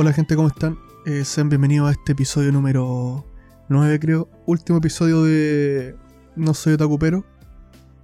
[0.00, 0.78] Hola gente, ¿cómo están?
[1.06, 3.24] Eh, sean bienvenidos a este episodio número
[3.68, 4.28] 9 creo.
[4.46, 5.96] Último episodio de
[6.36, 7.24] No Soy Otakupero.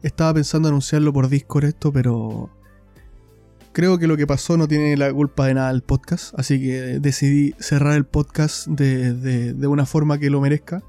[0.03, 2.51] Estaba pensando anunciarlo por Discord esto, pero
[3.73, 6.34] creo que lo que pasó no tiene la culpa de nada el podcast.
[6.37, 10.83] Así que decidí cerrar el podcast de, de- una forma que lo merezca.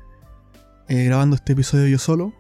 [0.88, 2.34] eh, grabando este episodio yo solo.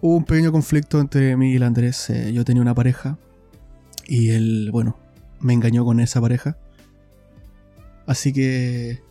[0.00, 2.10] Hubo un pequeño conflicto entre mí y el Andrés.
[2.10, 3.18] eh, yo tenía una pareja.
[4.06, 4.96] Y él, bueno,
[5.40, 6.56] me engañó con esa pareja.
[8.06, 9.02] Así que.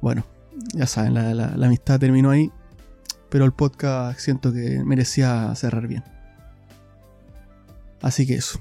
[0.00, 0.24] Bueno,
[0.74, 2.50] ya saben, la, la- la amistad terminó ahí.
[3.30, 6.04] Pero el podcast siento que merecía cerrar bien.
[8.00, 8.60] Así que eso.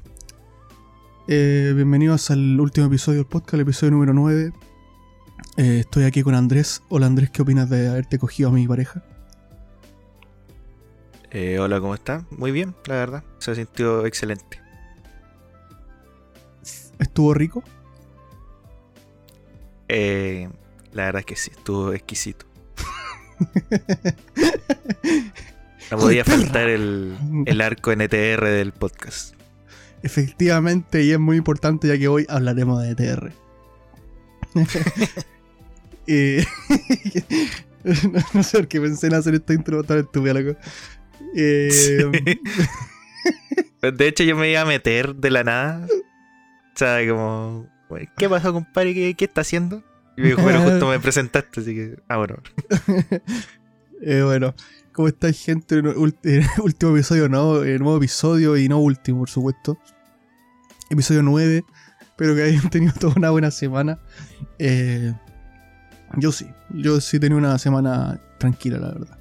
[1.27, 4.51] Eh, bienvenidos al último episodio del podcast, el episodio número 9.
[5.57, 6.81] Eh, estoy aquí con Andrés.
[6.89, 9.03] Hola Andrés, ¿qué opinas de haberte cogido a mi pareja?
[11.29, 12.25] Eh, hola, ¿cómo está?
[12.31, 13.23] Muy bien, la verdad.
[13.39, 14.59] Se sintió excelente.
[16.99, 17.63] ¿Estuvo rico?
[19.87, 20.49] Eh,
[20.91, 22.45] la verdad es que sí, estuvo exquisito.
[25.91, 29.35] No podía faltar el, el arco NTR del podcast.
[30.01, 33.31] Efectivamente, y es muy importante ya que hoy hablaremos de ETR.
[36.05, 36.45] Eh,
[37.85, 40.59] no, no sé por qué pensé en hacer esta intro tan estúpida, loco.
[41.33, 41.69] Eh,
[43.81, 45.87] De hecho, yo me iba a meter de la nada.
[45.87, 48.93] O sea, como, "Güey, ¿qué pasó, compadre?
[48.93, 49.83] ¿Qué, qué está haciendo?
[50.17, 51.99] Y me dijo, pero justo me presentaste, así que.
[52.07, 52.37] Ah, bueno.
[54.01, 54.53] eh, bueno,
[54.91, 55.79] ¿cómo estáis, gente?
[55.95, 57.63] Último episodio, ¿no?
[57.63, 59.77] Eh, nuevo episodio y no último, por supuesto.
[60.89, 61.63] Episodio 9.
[62.01, 63.99] Espero que hayan tenido toda una buena semana.
[64.59, 65.13] Eh,
[66.17, 69.17] yo sí, yo sí he tenido una semana tranquila, la verdad.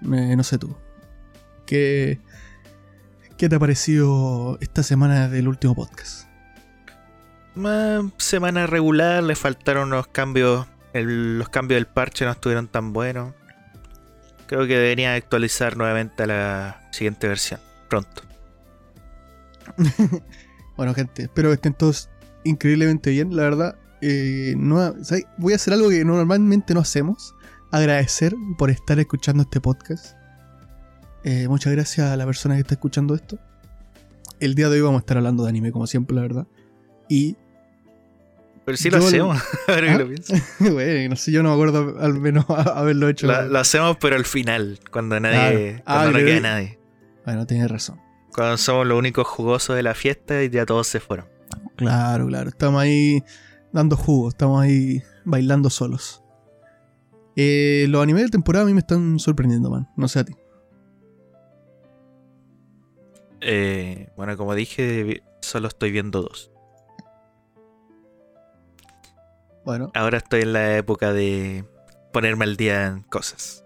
[0.00, 0.76] Me- no sé tú.
[1.66, 2.18] ¿Qué,
[3.38, 6.28] ¿Qué te ha parecido esta semana del último podcast?
[7.54, 10.66] Más semana regular, le faltaron unos cambios.
[10.92, 13.34] los cambios del parche no estuvieron tan buenos.
[14.46, 17.60] Creo que deberían actualizar nuevamente a la siguiente versión.
[17.88, 18.22] Pronto.
[20.76, 22.10] Bueno, gente, espero que estén todos
[22.42, 23.76] increíblemente bien, la verdad.
[24.00, 24.92] eh, no.
[25.38, 27.34] Voy a hacer algo que normalmente no hacemos.
[27.70, 30.16] Agradecer por estar escuchando este podcast.
[31.22, 33.38] Eh, muchas gracias a la persona que está escuchando esto.
[34.40, 36.46] El día de hoy vamos a estar hablando de anime, como siempre, la verdad.
[37.08, 37.36] Y,
[38.64, 39.92] Pero sí lo Yo- hacemos, ahora ¿Ah?
[39.92, 40.34] que lo pienso.
[40.72, 43.26] bueno, no sé, yo no me acuerdo al menos haberlo hecho.
[43.26, 45.82] Lo, lo hacemos, pero al final, cuando nadie.
[45.82, 45.82] Claro.
[45.86, 46.78] Ah, Cuando no que- queda nadie.
[47.26, 48.00] Bueno, tienes razón.
[48.34, 51.26] Cuando somos los únicos jugosos de la fiesta y ya todos se fueron.
[51.76, 52.48] Claro, claro.
[52.48, 53.22] Estamos ahí
[53.72, 56.22] dando jugo, estamos ahí bailando solos.
[57.36, 59.88] Eh, los animes de temporada a mí me están sorprendiendo, man.
[59.96, 60.34] No sé a ti.
[63.40, 66.50] Eh, bueno, como dije, solo estoy viendo dos.
[69.64, 71.64] Bueno, Ahora estoy en la época de
[72.12, 73.64] ponerme al día en cosas.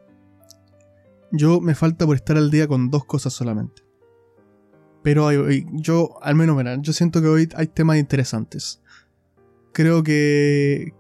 [1.33, 3.83] yo me falta por estar al día con dos cosas solamente.
[5.03, 8.81] Pero hay- yo, al menos, mira, yo siento que hoy hay temas interesantes.
[9.73, 10.93] Creo que.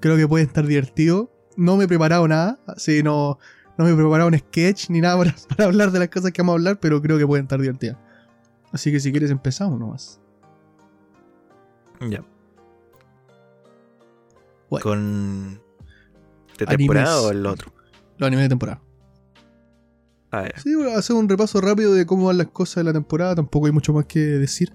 [0.00, 1.30] Creo que puede estar divertido.
[1.56, 3.38] No me he preparado nada, así no.
[3.78, 6.42] No me he preparado un sketch ni nada para, para hablar de las cosas que
[6.42, 7.96] vamos a hablar, pero creo que pueden estar divertidas.
[8.72, 10.20] Así que si quieres empezamos nomás.
[12.08, 12.24] Ya.
[14.74, 14.84] Bueno.
[14.84, 15.60] Con.
[16.58, 16.78] ¿De Animes.
[16.78, 17.72] temporada o el otro?
[18.18, 18.80] Los animes de temporada.
[20.30, 20.60] A ver.
[20.60, 23.36] Sí, voy a hacer un repaso rápido de cómo van las cosas de la temporada.
[23.36, 24.72] Tampoco hay mucho más que decir.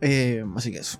[0.00, 0.98] Eh, así que eso.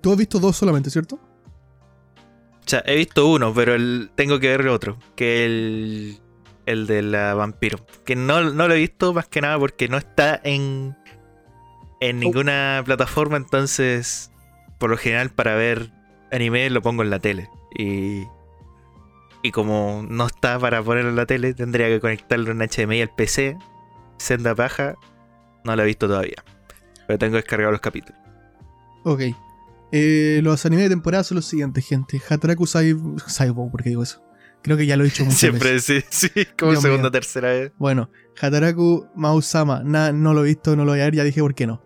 [0.00, 1.16] Tú has visto dos solamente, ¿cierto?
[1.16, 4.98] O sea, he visto uno, pero el, tengo que ver el otro.
[5.16, 6.18] Que el.
[6.64, 7.84] El de la vampiro.
[8.04, 10.96] Que no, no lo he visto más que nada porque no está en.
[12.00, 13.36] En ninguna plataforma.
[13.36, 14.30] Entonces.
[14.78, 15.92] Por lo general, para ver
[16.32, 17.48] anime lo pongo en la tele.
[17.78, 18.26] Y.
[19.44, 23.10] Y como no está para ponerlo en la tele, tendría que conectarlo en HDMI al
[23.14, 23.56] PC.
[24.18, 24.94] Senda paja.
[25.64, 26.44] No lo he visto todavía.
[27.06, 28.20] Pero tengo descargado los capítulos.
[29.04, 29.20] Ok.
[29.90, 32.20] Eh, los animes de temporada son los siguientes, gente.
[32.28, 32.96] Hataraku Sai-
[33.26, 34.22] Saibou, ¿por qué digo eso?
[34.62, 36.04] Creo que ya lo he dicho muchas Siempre veces.
[36.08, 37.08] sí, sí, como Dios segunda mío.
[37.08, 37.72] o tercera vez.
[37.78, 39.82] Bueno, Hataraku Mausama.
[39.84, 41.16] Nah, no lo he visto, no lo voy a ver.
[41.16, 41.82] Ya dije por qué no.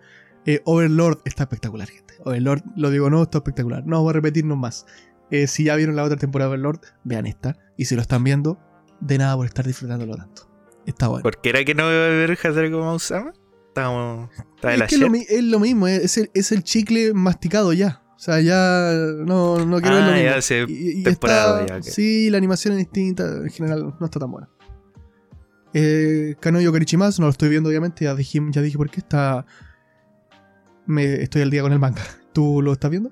[0.47, 2.15] Eh, Overlord está espectacular, gente.
[2.25, 3.85] Overlord, lo digo no, está espectacular.
[3.87, 4.87] No voy a repetirnos más.
[5.31, 7.57] Eh, si ya vieron la otra temporada de Overlord, vean esta.
[7.77, 8.59] Y si lo están viendo,
[9.01, 10.49] de nada por estar disfrutándolo tanto.
[10.87, 11.25] Está bueno.
[11.25, 13.33] ¿Por qué era que no iba a ver Hataraku Mausama?
[13.69, 14.31] Estábamos.
[14.55, 17.73] Estaba de Es que es lo, es lo mismo, es el, es el chicle masticado
[17.73, 18.03] ya.
[18.15, 18.93] O sea, ya
[19.27, 20.23] no, no quiero Ah, mismo.
[20.31, 21.83] ya, sí, Y- y temporada está- ya, ok.
[21.93, 22.31] Sí.
[22.31, 24.49] La animación es distinta, en general no está tan buena.
[25.75, 29.45] Eh, Kanoyo Karichimasu, no lo estoy viendo obviamente, ya dije, ya dije por qué está...
[30.87, 32.03] Me, estoy al día con el manga.
[32.33, 33.11] ¿Tú lo estás viendo?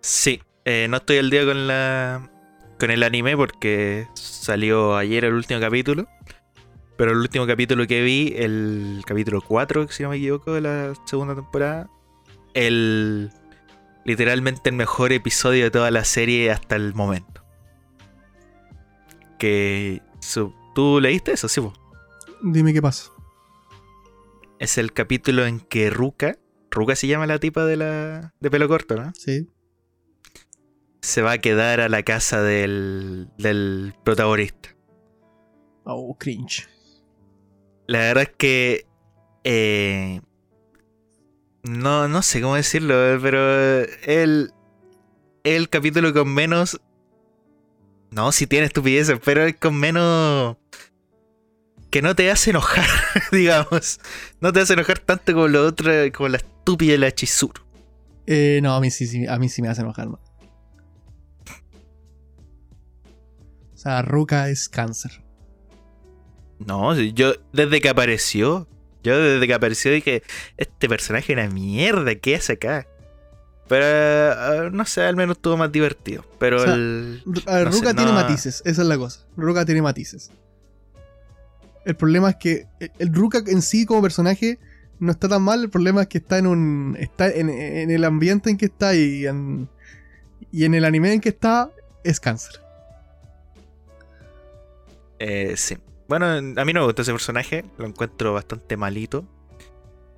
[0.00, 2.30] Sí, eh, no estoy al día con la
[2.78, 6.06] con el anime porque salió ayer el último capítulo.
[6.96, 10.94] Pero el último capítulo que vi, el capítulo 4, si no me equivoco, de la
[11.06, 11.88] segunda temporada,
[12.54, 13.30] el
[14.04, 17.44] literalmente el mejor episodio de toda la serie hasta el momento.
[19.38, 20.02] Que
[20.74, 21.60] ¿tú leíste eso, sí?
[22.42, 23.10] Dime qué pasa.
[24.58, 26.36] Es el capítulo en que Ruka,
[26.70, 29.12] Ruka se llama la tipa de la de pelo corto, ¿no?
[29.14, 29.48] Sí.
[31.00, 34.74] Se va a quedar a la casa del, del protagonista.
[35.84, 36.68] Oh, cringe.
[37.86, 38.86] La verdad es que.
[39.44, 40.20] Eh,
[41.62, 44.52] no, no sé cómo decirlo, pero el,
[45.44, 46.80] el capítulo con menos.
[48.10, 50.56] No, si tiene estupideces, pero es con menos.
[51.90, 52.86] Que no te hace enojar,
[53.32, 54.00] digamos.
[54.40, 57.62] No te hace enojar tanto como lo otro, como la estúpida de la Chizuru.
[58.26, 60.20] Eh, no, a mí sí, sí, a mí sí me hace enojar más.
[63.72, 65.22] O sea, Ruka es cáncer.
[66.58, 68.68] No, yo desde que apareció,
[69.02, 70.22] yo desde que apareció dije,
[70.56, 72.86] este personaje es una mierda, ¿qué hace acá?
[73.68, 76.24] Pero ah, no sé, al menos estuvo más divertido.
[76.38, 77.22] Pero el.
[77.24, 79.26] Ruka tiene matices, esa es la cosa.
[79.36, 80.30] Ruka tiene matices.
[81.88, 82.66] El problema es que
[82.98, 84.58] el, Ruka en sí como personaje
[85.00, 86.98] no está tan mal, el problema es que está en un.
[87.00, 89.70] está en, el ambiente en que está y en,
[90.52, 91.70] y en el anime en que está,
[92.04, 92.60] es cáncer.
[95.18, 95.78] Eh, sí.
[96.08, 99.24] Bueno, a mí no me gustó ese personaje, lo encuentro bastante malito.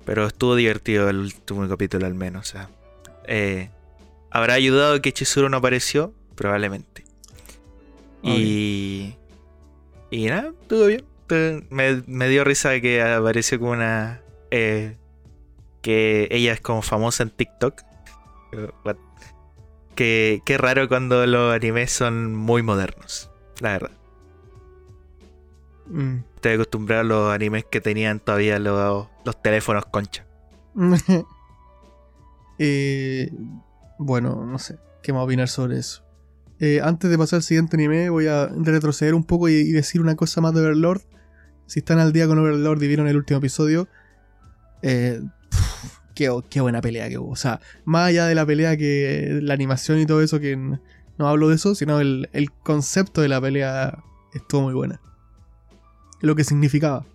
[0.03, 2.49] Pero estuvo divertido el último capítulo al menos.
[2.49, 2.69] O sea,
[3.27, 3.69] eh,
[4.29, 6.13] ¿Habrá ayudado que Chizuru no apareció?
[6.35, 7.05] Probablemente.
[8.23, 9.15] Y.
[10.09, 11.10] Y nada, estuvo bien.
[11.69, 14.21] Me, dio risa que apareció como una.
[14.51, 14.97] Eh,
[15.81, 17.81] que ella es como famosa en TikTok.
[19.95, 23.29] Que, qué raro cuando los animes son muy modernos,
[23.59, 23.91] la verdad.
[25.87, 26.17] Mm.
[26.35, 29.07] Estoy acostumbrado a los animes que tenían todavía los,
[29.41, 30.25] teléfonos concha.
[32.63, 33.31] Eh,
[33.97, 34.77] bueno, no sé.
[35.01, 36.03] ¿Qué más opinar sobre eso?
[36.59, 40.15] Eh, antes de pasar al siguiente anime, voy a retroceder un poco y, decir una
[40.15, 41.01] cosa más de Overlord.
[41.71, 43.87] Si están al día con Overlord y vieron el último episodio,
[44.81, 45.21] eh,
[46.15, 46.29] qué,
[46.59, 47.29] buena pelea que hubo.
[47.29, 51.27] O sea, más allá de la pelea que la animación y todo eso, que no
[51.27, 54.03] hablo de eso, sino el, el concepto de la pelea
[54.33, 54.99] estuvo muy buena
[56.21, 57.05] lo que significaba.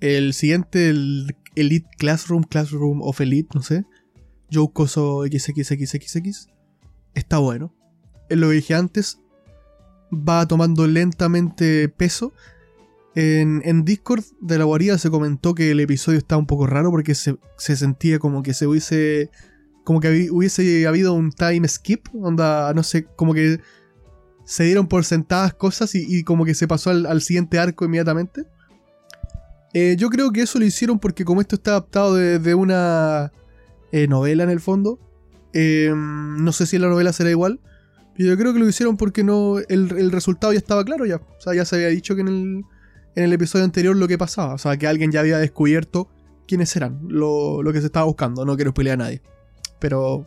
[0.00, 3.84] El siguiente, el Elite Classroom, Classroom of Elite, no sé.
[4.50, 6.48] Joukoso XXXXX.
[7.14, 7.74] Está bueno.
[8.28, 9.20] Es lo que dije antes.
[10.12, 12.32] Va tomando lentamente peso.
[13.20, 17.16] En, Discord de la guarida se comentó que el episodio estaba un poco raro porque
[17.16, 19.30] se, sentía como que se hubiese.
[19.82, 22.06] Como que hubiese habido un time skip.
[22.14, 23.60] Onda, no sé, como que
[24.44, 28.46] se dieron por sentadas cosas y, como que se pasó al, siguiente arco inmediatamente.
[29.74, 33.32] Eh, yo creo que eso lo hicieron porque como esto está adaptado de, una
[33.90, 35.00] eh, novela en el fondo,
[35.54, 37.58] eh, no sé si la novela será igual,
[38.16, 41.16] pero yo creo que lo hicieron porque no el, resultado ya estaba claro ya.
[41.16, 42.64] O sea, ya se había dicho que en el,
[43.18, 44.54] en el episodio anterior lo que pasaba.
[44.54, 46.08] O sea, que alguien ya había descubierto
[46.46, 48.44] quiénes eran, lo, lo que se estaba buscando.
[48.44, 49.22] No quiero pelear a nadie.
[49.80, 50.24] Pero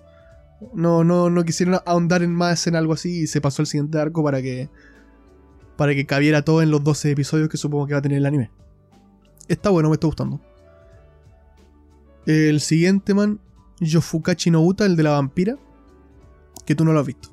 [0.73, 3.97] no, no, no quisieron ahondar en más en algo así y se pasó el siguiente
[3.97, 4.69] arco para que.
[5.77, 8.25] Para que cabiera todo en los 12 episodios que supongo que va a tener el
[8.25, 8.51] anime.
[9.47, 10.41] Está bueno, me está gustando.
[12.25, 13.39] El siguiente man,
[13.79, 15.57] Yofukachi no Uta, el de la vampira.
[16.65, 17.29] Que tú no lo has visto.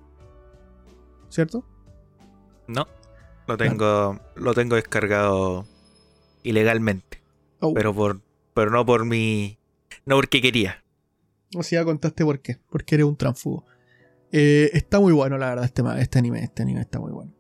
[1.31, 1.65] ¿Cierto?
[2.69, 2.87] No.
[3.49, 4.21] Lo tengo.
[4.37, 5.67] Lo tengo descargado
[6.43, 7.23] ilegalmente.
[7.61, 7.73] Oh.
[7.75, 8.21] Pero por.
[8.55, 9.59] Pero no por mi.
[10.05, 10.85] No porque quería.
[11.57, 12.59] O sea, contaste por qué.
[12.71, 13.65] Porque eres un transfugo.
[14.33, 16.45] Eh, está muy bueno, la verdad, este, este anime.
[16.45, 17.33] Este anime está muy bueno.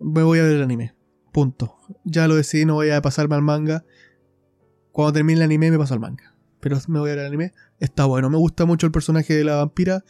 [0.00, 0.94] Me voy a ver el anime.
[1.30, 1.76] Punto.
[2.04, 3.84] Ya lo decidí, no voy a pasarme al manga.
[4.92, 6.34] Cuando termine el anime me paso al manga.
[6.60, 7.52] Pero me voy a ver el anime.
[7.80, 8.30] Está bueno.
[8.30, 10.04] Me gusta mucho el personaje de la vampira.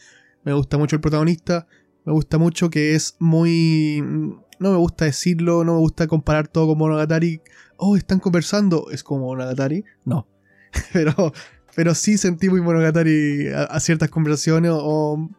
[0.45, 1.67] Me gusta mucho el protagonista.
[2.05, 4.01] Me gusta mucho que es muy...
[4.59, 7.41] No me gusta decirlo, no me gusta comparar todo con Monogatari.
[7.77, 8.91] Oh, están conversando.
[8.91, 9.85] Es como Monogatari.
[10.05, 10.27] No.
[10.93, 11.33] Pero
[11.79, 15.29] pero sí sentí muy Monogatari a, ciertas conversaciones o,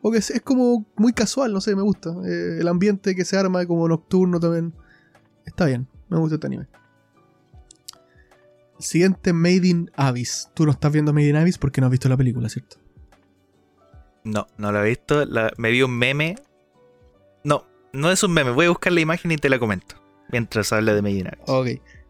[0.00, 2.10] o que es, como muy casual, no sé, me gusta.
[2.26, 4.74] Eh, el ambiente que se arma como nocturno también.
[5.46, 6.66] Está bien, me gusta este anime.
[8.80, 10.50] Siguiente, Made in Abyss.
[10.54, 12.78] Tú no estás viendo Made in Abyss porque no has visto la película, ¿cierto?
[14.24, 15.24] No, no la he visto.
[15.58, 16.34] me vi un meme.
[17.92, 18.50] No, es un meme.
[18.52, 19.96] Voy a buscar la imagen y te la comento.
[20.30, 21.42] Mientras habla de Made in Abyss.
[21.46, 21.66] Ok.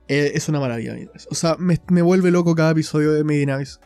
[0.09, 0.97] Eh, es una maravilla.
[1.31, 3.81] O sea, me, vuelve loco cada episodio de Medinavis.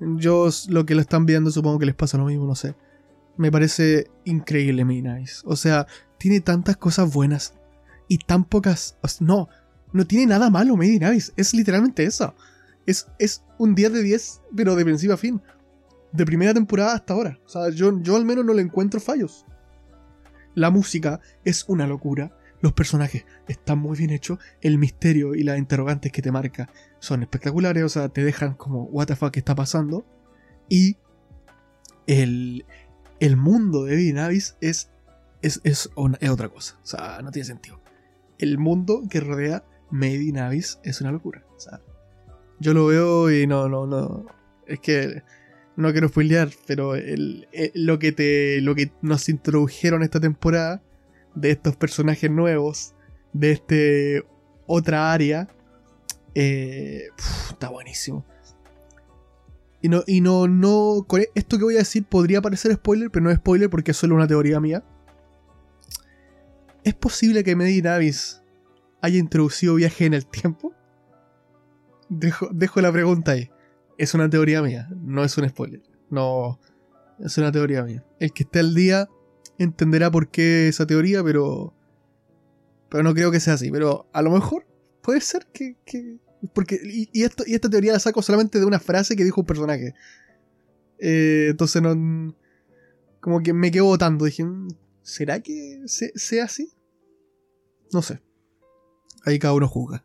[0.00, 2.74] Yo, lo que lo están viendo, supongo que les pasa lo mismo, no sé.
[3.36, 5.28] Me parece increíble Midnight.
[5.44, 5.86] O sea,
[6.18, 7.54] tiene tantas cosas buenas
[8.08, 8.96] y tan pocas.
[9.20, 9.48] No,
[9.92, 11.32] no tiene nada malo Made in Abyss.
[11.36, 12.34] Es literalmente eso.
[12.86, 15.40] Es, es un 10 de 10, pero de principio a fin.
[16.12, 17.38] De primera temporada hasta ahora.
[17.44, 19.44] O sea, yo, yo al menos no le encuentro fallos.
[20.56, 22.36] La música es una locura.
[22.60, 24.40] Los personajes están muy bien hechos.
[24.60, 27.84] El misterio y las interrogantes que te marca son espectaculares.
[27.84, 30.04] O sea, te dejan como, ¿What the fuck está pasando?
[30.68, 30.96] Y
[32.08, 32.66] el,
[33.20, 34.90] el mundo de in Abyss es,
[35.42, 35.88] es, es,
[36.20, 36.76] es otra cosa.
[36.82, 37.86] O sea, no tiene sentido
[38.38, 41.44] el mundo que rodea Made Abyss es una locura.
[41.56, 41.80] O sea,
[42.58, 44.26] yo lo veo y no, no, no.
[44.66, 45.22] Es que
[45.76, 46.94] no quiero spoilear, pero
[47.74, 50.82] lo, que te, lo que nos introdujeron esta temporada
[51.34, 52.94] de estos personajes nuevos,
[53.32, 54.26] de este
[54.66, 55.48] otra área,
[56.34, 57.08] eh,
[57.50, 58.24] está buenísimo.
[59.82, 63.30] Y no, y no, no, esto que voy a decir podría parecer spoiler, pero no
[63.30, 64.82] es spoiler porque es solo una teoría mía.
[66.82, 68.42] ¿Es posible que Medinavis
[69.02, 70.72] haya introducido viaje en el tiempo?
[72.08, 73.50] Dejo, dejo, la pregunta ahí.
[73.98, 75.82] Es una teoría mía, no es un spoiler.
[76.10, 76.60] No,
[77.18, 78.04] es una teoría mía.
[78.20, 79.08] El que esté al día
[79.58, 81.72] entenderá por qué esa teoría, pero.
[82.88, 83.70] Pero no creo que sea así.
[83.70, 84.66] Pero a lo mejor
[85.02, 85.76] puede ser que.
[86.54, 89.46] porque, y, esto, y esta teoría la saco solamente de una frase que dijo un
[89.46, 89.94] personaje.
[90.98, 92.34] Eh, entonces no.
[93.20, 94.24] Como que me quedo votando.
[94.26, 94.44] Dije,
[95.02, 96.72] ¿será que sea así?
[97.92, 98.20] No sé.
[99.24, 100.04] Ahí cada uno juzga.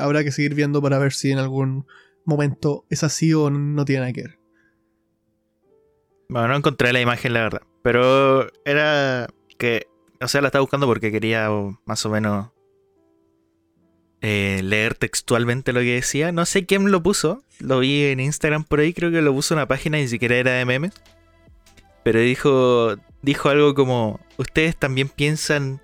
[0.00, 1.86] Habrá que seguir viendo para ver si en algún
[2.24, 4.38] momento es así o no tiene nada que ver.
[6.28, 7.62] Bueno, no encontré la imagen, la verdad.
[7.82, 9.28] Pero era
[9.58, 9.86] que.
[10.20, 11.48] O sea, la estaba buscando porque quería
[11.84, 12.50] más o menos
[14.20, 16.32] eh, leer textualmente lo que decía.
[16.32, 17.42] No sé quién lo puso.
[17.60, 18.92] Lo vi en Instagram por ahí.
[18.92, 20.92] Creo que lo puso en una página, ni siquiera era de memes.
[22.02, 25.80] Pero dijo, dijo algo como: Ustedes también piensan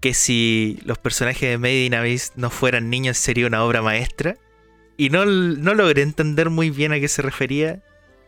[0.00, 4.36] que si los personajes de Made in Abyss no fueran niños sería una obra maestra.
[4.96, 7.82] Y no, no logré entender muy bien a qué se refería,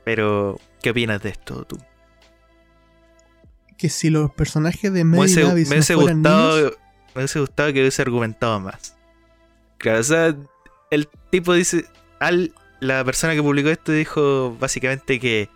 [0.05, 1.79] pero ¿qué opinas de esto tú?
[3.76, 6.73] Que si los personajes de Made in Abyss no fueran niños...
[7.14, 8.97] Me hubiese gustado que hubiese argumentado más.
[9.76, 10.35] Claro, o sea,
[10.91, 11.85] el tipo dice...
[12.21, 15.49] Al, la persona que publicó esto dijo básicamente que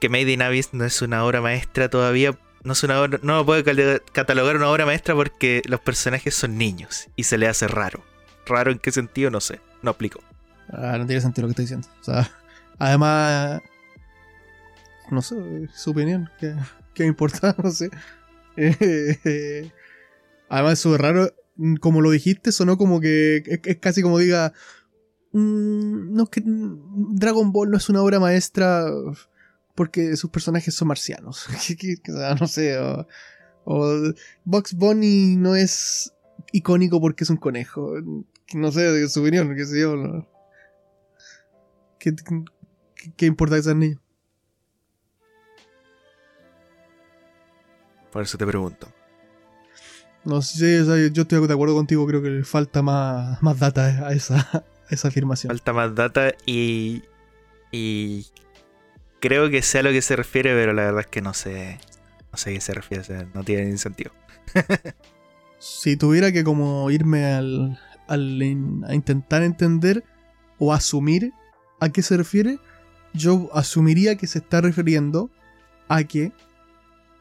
[0.00, 3.44] que Made in Abyss no es una obra maestra todavía no es una obra, no
[3.46, 3.64] puede
[4.12, 8.04] catalogar una obra maestra porque los personajes son niños y se le hace raro.
[8.46, 9.30] ¿Raro en qué sentido?
[9.30, 10.20] No sé, no aplico.
[10.70, 11.88] Ah, no tiene sentido lo que estoy diciendo.
[12.00, 12.30] O sea,
[12.78, 13.60] además,
[15.10, 15.36] no sé,
[15.74, 16.54] su opinión, ¿qué,
[16.98, 17.54] me importa?
[17.62, 17.90] No sé.
[20.48, 21.32] además, eso es raro,
[21.80, 24.52] como lo dijiste, sonó como que es, casi como diga,
[25.32, 28.84] mm, no, que Dragon Ball no es una obra maestra
[29.78, 31.46] porque sus personajes son marcianos.
[32.40, 33.06] no sé, o,
[33.64, 36.12] o Box Bunny no es
[36.50, 37.94] icónico porque es un conejo.
[38.54, 40.26] No sé, de su opinión, qué sé yo.
[42.00, 42.12] ¿Qué,
[43.16, 44.02] qué, importa que sea niño?
[48.10, 48.92] Por eso te pregunto.
[50.24, 54.12] No sé, yo estoy de acuerdo contigo, creo que le falta más, más data a
[54.12, 55.52] esa, a esa afirmación.
[55.52, 57.04] Falta más data y,
[57.70, 58.26] y
[59.20, 61.78] creo que sé a lo que se refiere, pero la verdad es que no sé.
[62.30, 64.12] No sé a qué se refiere, no tiene ningún sentido.
[65.58, 68.40] si tuviera que como irme al, al
[68.86, 70.04] a intentar entender
[70.58, 71.32] o asumir
[71.80, 72.58] a qué se refiere,
[73.14, 75.30] yo asumiría que se está refiriendo
[75.88, 76.32] a que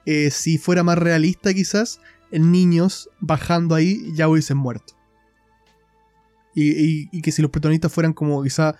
[0.05, 1.99] eh, si fuera más realista quizás,
[2.31, 4.93] niños bajando ahí ya hubiesen muerto.
[6.53, 8.75] Y, y, que si los protagonistas fueran como quizá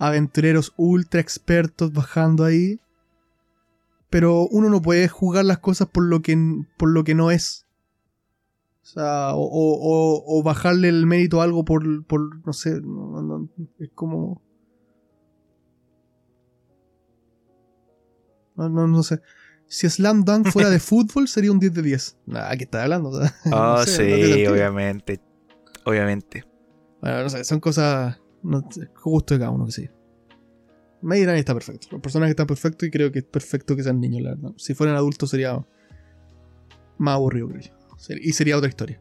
[0.00, 2.80] aventureros ultra expertos bajando ahí.
[4.08, 6.36] Pero uno no puede jugar las cosas por lo que,
[6.76, 7.66] por lo que no es.
[8.82, 12.80] O sea, o, bajarle el mérito a algo por, por no sé,
[13.78, 14.42] es como...
[18.56, 19.20] No, no, no sé.
[19.66, 22.18] Si Slam Dunk fuera de fútbol, sería un 10 de 10.
[22.26, 23.10] Nada, ¿qué estás hablando?
[23.52, 25.20] oh, sí, obviamente.
[25.84, 26.44] Obviamente.
[27.00, 28.62] Bueno, no sé, son cosas no,
[29.02, 29.90] gusto de cada uno que sí.
[31.02, 31.88] Made está perfecto.
[31.92, 34.52] Los personajes están perfectos y creo que es perfecto que sean niños, la verdad.
[34.56, 35.64] Si fueran adultos sería
[36.98, 38.14] más aburrido, creo yo.
[38.20, 39.00] Y sería otra historia.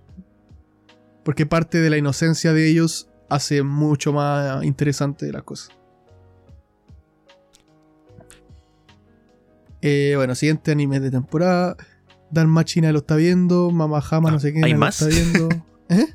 [1.24, 5.69] Porque parte de la inocencia de ellos hace mucho más interesante las cosas.
[9.81, 11.77] Eh, bueno, siguiente anime de temporada.
[12.31, 13.72] Dan Machina lo está viendo.
[13.72, 15.01] Mamá Hama no sé qué ¿Hay más?
[15.01, 15.50] está viendo.
[15.89, 16.05] ¿Eh?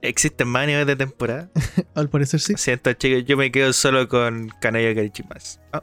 [0.00, 1.50] ¿Existen más animes de temporada?
[1.94, 2.54] Al parecer sí.
[2.56, 5.60] Siento, chicos, yo me quedo solo con Kanaya Karichimas.
[5.72, 5.82] Ah,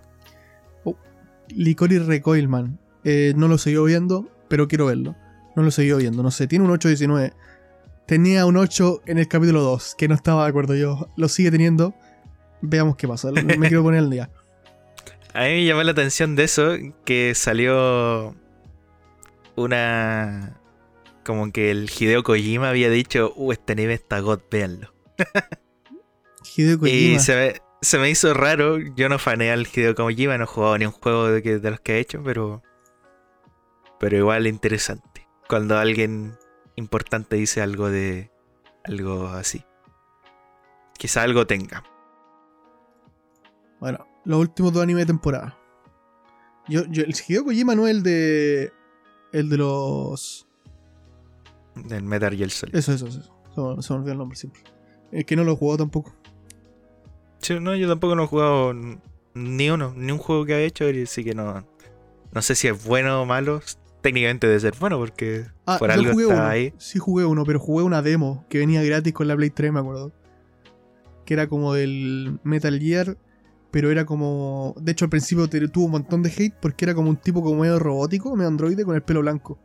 [1.49, 2.79] Licorice Recoilman.
[3.03, 5.15] Eh, no lo seguí viendo, pero quiero verlo.
[5.55, 6.47] No lo seguí viendo, no sé.
[6.47, 7.33] Tiene un 8.19.
[8.07, 11.09] Tenía un 8 en el capítulo 2, que no estaba de acuerdo yo.
[11.17, 11.93] Lo sigue teniendo.
[12.61, 13.31] Veamos qué pasa.
[13.31, 14.29] Me quiero poner al día.
[15.33, 18.33] A mí me llamó la atención de eso, que salió
[19.57, 20.57] una...
[21.25, 24.93] Como que el Hideo Kojima había dicho, uh, este anime está god, véanlo.
[26.55, 27.19] Hideo Y Kojima.
[27.19, 30.77] se me, se me hizo raro, yo no fané al Hideo Kojima, no he jugado
[30.77, 32.61] ni un juego de, que- de los que ha hecho, pero...
[33.99, 35.27] Pero igual interesante.
[35.49, 36.37] Cuando alguien
[36.75, 38.29] importante dice algo de...
[38.83, 39.65] Algo así.
[40.97, 41.83] Quizá algo tenga.
[43.79, 45.57] Bueno, los últimos dos animes de temporada.
[46.67, 48.71] Yo, yo, el Hideo Kojima no es el de.
[49.31, 50.44] El de los.
[51.75, 52.75] Del Metal Gear Solid.
[52.75, 53.21] Eso, eso, eso.
[53.53, 54.61] Se me, se me olvidó el nombre siempre.
[55.11, 56.13] Es que no lo he jugado tampoco.
[57.39, 58.73] Sí, no, yo tampoco no he jugado
[59.33, 61.65] ni uno, ni un juego que ha hecho, así que no.
[62.31, 63.61] No sé si es bueno o malo.
[64.01, 66.45] Técnicamente debe ser bueno porque Ah, por algo jugué está uno.
[66.45, 66.73] ahí.
[66.77, 69.79] Sí, jugué uno, pero jugué una demo que venía gratis con la Play 3, me
[69.79, 70.11] acuerdo.
[71.25, 73.17] Que era como del Metal Gear,
[73.71, 74.75] pero era como.
[74.79, 77.61] De hecho, al principio tuvo un montón de hate porque era como un tipo como
[77.61, 79.57] medio robótico, medio androide con el pelo blanco.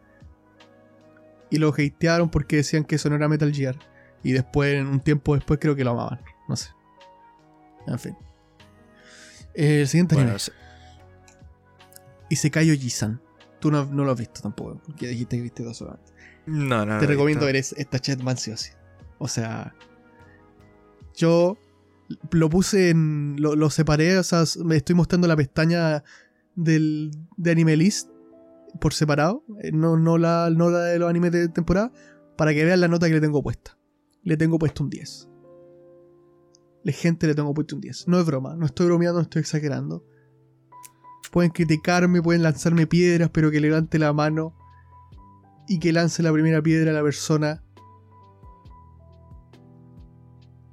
[1.51, 3.77] Y lo hatearon porque decían que eso no era Metal Gear.
[4.23, 6.21] Y después, en un tiempo después, creo que lo amaban.
[6.49, 6.71] No sé.
[7.87, 8.17] En fin.
[9.55, 10.39] Eh, el siguiente Bueno, anime.
[10.39, 10.53] sí.
[12.29, 13.21] Isekai Oji-san.
[13.61, 16.13] Tú no, no lo has visto tampoco, porque dijiste que viste dos solamente.
[16.47, 16.99] no, no.
[16.99, 18.71] Te no, recomiendo ver es- esta Chatman sí o sí.
[19.19, 19.75] O sea,
[21.15, 21.59] yo
[22.31, 23.37] lo puse en.
[23.39, 26.03] Lo, lo separé, o sea, me estoy mostrando la pestaña
[26.55, 28.09] del, de Anime List
[28.81, 31.93] por separado, eh, no, no, la, no la de los animes de temporada,
[32.37, 33.79] para que vean la nota que le tengo puesta.
[34.23, 35.29] Le tengo puesto un 10.
[36.85, 38.09] Le gente le tengo puesto un 10.
[38.09, 40.05] No es broma, no estoy bromeando, no estoy exagerando.
[41.31, 44.57] Pueden criticarme, pueden lanzarme piedras, pero que levante la mano
[45.69, 47.63] y que lance la primera piedra a la persona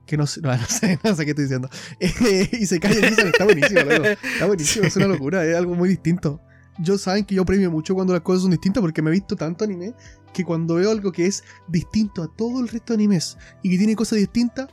[0.08, 1.70] que no sé, no, sé, no sé qué estoy diciendo.
[2.00, 3.82] Y se cae y está buenísimo.
[3.82, 6.42] Está buenísimo, es una locura, es algo muy distinto.
[6.80, 9.36] Yo saben que yo premio mucho cuando las cosas son distintas porque me he visto
[9.36, 9.94] tanto anime
[10.34, 13.78] que cuando veo algo que es distinto a todo el resto de animes y que
[13.78, 14.68] tiene cosas distintas,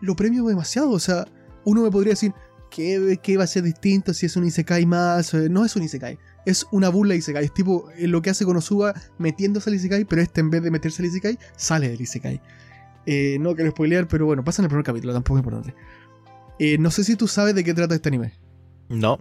[0.00, 0.90] lo premio demasiado.
[0.90, 1.26] O sea,
[1.64, 2.32] uno me podría decir,
[2.70, 5.34] ¿qué, qué va a ser distinto si es un Isekai más?
[5.34, 7.44] Eh, No es un Isekai, es una burla de Isekai.
[7.44, 10.70] Es tipo eh, lo que hace Konosuba metiéndose al Isekai, pero este en vez de
[10.70, 12.40] meterse al Isekai, sale del Isekai.
[13.06, 15.74] Eh, no quiero spoilear, pero bueno, pasa en el primer capítulo, tampoco es importante.
[16.58, 18.34] Eh, no sé si tú sabes de qué trata este anime.
[18.88, 19.18] No.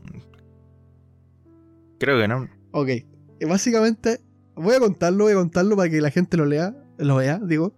[1.99, 2.47] Creo que no.
[2.71, 3.05] Ok, eh,
[3.47, 4.19] básicamente
[4.55, 7.75] voy a contarlo, voy a contarlo para que la gente lo lea, lo vea, digo,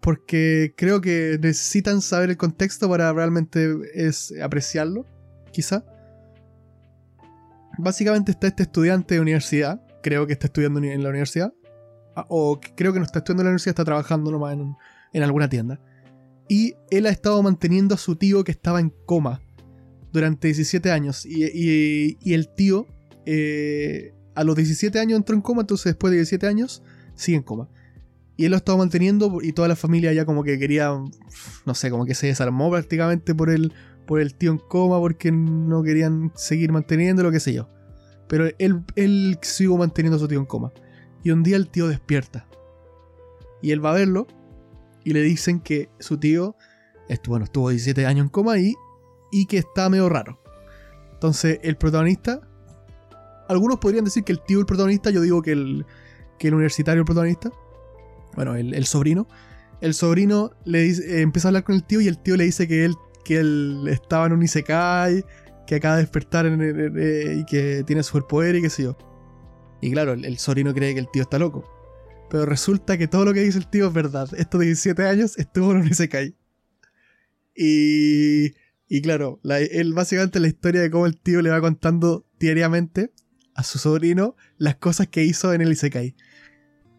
[0.00, 5.06] porque creo que necesitan saber el contexto para realmente es apreciarlo,
[5.52, 5.84] quizá.
[7.78, 11.52] Básicamente está este estudiante de universidad, creo que está estudiando en la universidad,
[12.16, 14.74] ah, o creo que no está estudiando en la universidad, está trabajando nomás en,
[15.12, 15.80] en alguna tienda.
[16.48, 19.40] Y él ha estado manteniendo a su tío que estaba en coma
[20.12, 21.24] durante 17 años.
[21.24, 22.86] Y, y- y el tío
[23.26, 26.82] eh, a los 17 años entró en coma, entonces después de 17 años
[27.14, 27.68] sigue en coma.
[28.36, 30.90] Y él lo ha estado manteniendo y toda la familia ya como que quería,
[31.66, 33.72] no sé, como que se desarmó prácticamente por el,
[34.06, 37.68] por el tío en coma porque no querían seguir manteniendo, lo que sé yo.
[38.28, 40.72] Pero él, él siguió manteniendo a su tío en coma.
[41.22, 42.46] Y un día el tío despierta.
[43.60, 44.26] Y él va a verlo
[45.04, 46.56] y le dicen que su tío
[47.08, 48.74] estuvo, bueno, estuvo 17 años en coma y,
[49.30, 50.40] y que está medio raro.
[51.12, 52.40] Entonces el protagonista
[53.48, 55.86] algunos podrían decir que el tío el protagonista, yo digo que el,
[56.38, 57.50] que el universitario el protagonista.
[58.34, 59.26] Bueno, el, el sobrino.
[59.80, 62.66] El sobrino le eh, empieza a hablar con el tío y el tío le dice
[62.68, 65.24] que él, que él estaba en un Isekai,
[65.66, 68.96] que acaba de despertar eh, y que tiene superpoder y qué sé yo.
[69.80, 71.64] Y claro, el, el sobrino cree que el tío está loco.
[72.30, 74.28] Pero resulta que todo lo que dice el tío es verdad.
[74.38, 76.34] Estos 17 años estuvo en un Isekai.
[77.54, 78.46] Y,
[78.88, 83.12] y claro, la- él básicamente la historia de cómo el tío le va contando diariamente
[83.54, 86.14] a su sobrino las cosas que hizo en el Isekai.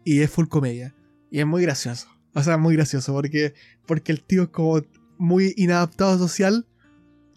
[0.04, 0.94] Y es full comedia.
[1.30, 2.08] Y es muy gracioso.
[2.34, 3.54] O sea, muy gracioso porque,
[3.86, 4.82] porque el tío es como
[5.18, 6.66] muy inadaptado social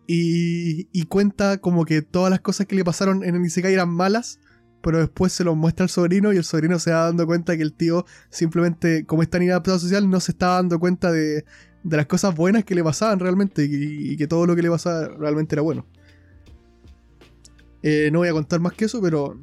[0.07, 3.89] y, y cuenta como que todas las cosas que le pasaron en el Isekai eran
[3.89, 4.39] malas,
[4.81, 7.63] pero después se lo muestra al sobrino y el sobrino se va dando cuenta que
[7.63, 11.45] el tío simplemente, como es tan inadaptado social, no se estaba dando cuenta de,
[11.83, 15.07] de las cosas buenas que le pasaban realmente y que todo lo que le pasaba
[15.09, 15.85] realmente era bueno.
[17.83, 19.39] Eh, no voy a contar más que eso, pero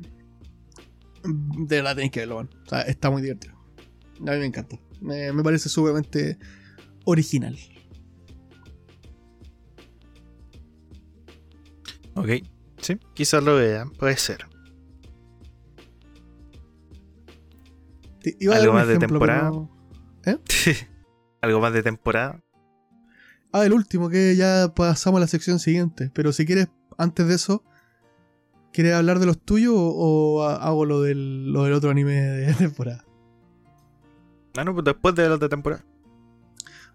[1.25, 2.51] de verdad tenéis que verlo, man.
[2.67, 3.55] O sea, está muy divertido.
[4.27, 4.79] A mí me encanta.
[5.01, 6.39] Me, me parece sumamente,
[7.05, 7.57] original.
[12.17, 12.29] Ok,
[12.81, 14.47] sí, quizás lo vean, puede ser.
[18.23, 19.51] Te- iba ¿Algo más de temporada?
[20.23, 20.41] pero-
[21.43, 22.43] Algo más de temporada.
[23.53, 26.11] Ah, el último, que ya pasamos a la sección siguiente.
[26.15, 27.63] Pero si quieres, antes de eso,
[28.75, 32.15] ¿quieres hablar de los tuyos o, o ha- hago lo del, lo del otro anime
[32.21, 33.05] de temporada?
[34.57, 35.85] Ah, no, pues después de los de temporada.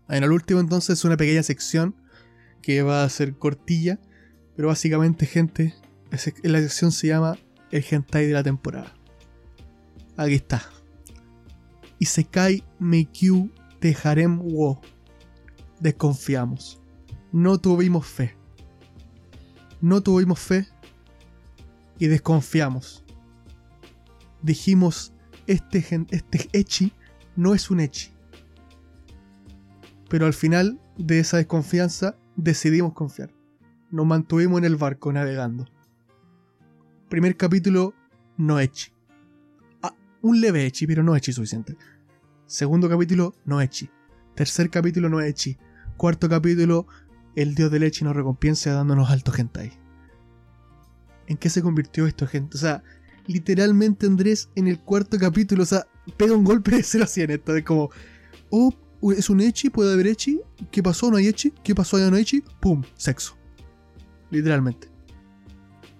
[0.10, 1.96] En el último, entonces, es una pequeña sección
[2.62, 4.00] que va a ser cortilla.
[4.56, 5.74] Pero básicamente, gente,
[6.44, 7.38] la sección se llama
[7.72, 8.94] El hentai de la temporada.
[10.18, 10.62] Aquí está.
[12.00, 14.82] Isekai Meikyu de Harem Wo.
[15.80, 16.82] Desconfiamos.
[17.32, 18.36] No tuvimos fe.
[19.82, 20.68] No tuvimos fe
[22.00, 23.04] y desconfiamos.
[24.42, 25.14] Dijimos,
[25.46, 26.94] este, este Echi
[27.36, 28.12] no es un Echi.
[30.10, 33.34] Pero al final de esa desconfianza decidimos confiar.
[33.92, 35.68] Nos mantuvimos en el barco navegando.
[37.10, 37.94] Primer capítulo,
[38.38, 38.92] no Echi.
[39.82, 41.76] Ah, un leve Echi, pero no Echi suficiente.
[42.46, 43.90] Segundo capítulo, no Echi.
[44.36, 45.58] Tercer capítulo, no Echi.
[45.98, 46.88] Cuarto capítulo,
[47.36, 49.79] el dios del Echi nos recompensa dándonos alto hentai.
[51.30, 52.58] ¿En qué se convirtió esto, gente?
[52.58, 52.84] O sea,
[53.28, 55.86] literalmente Andrés en el cuarto capítulo, o sea,
[56.18, 57.56] pega un golpe de 0 a 100 esto.
[57.56, 57.92] Es como,
[58.50, 58.74] oh,
[59.15, 60.42] es un Echi, puede haber Echi.
[60.72, 61.10] ¿Qué pasó?
[61.12, 61.54] ¿No hay Echi?
[61.63, 62.00] ¿Qué pasó?
[62.00, 62.44] ¿Ya no hay Echi?
[62.60, 62.84] ¡Pum!
[62.96, 63.38] Sexo.
[64.32, 64.89] Literalmente.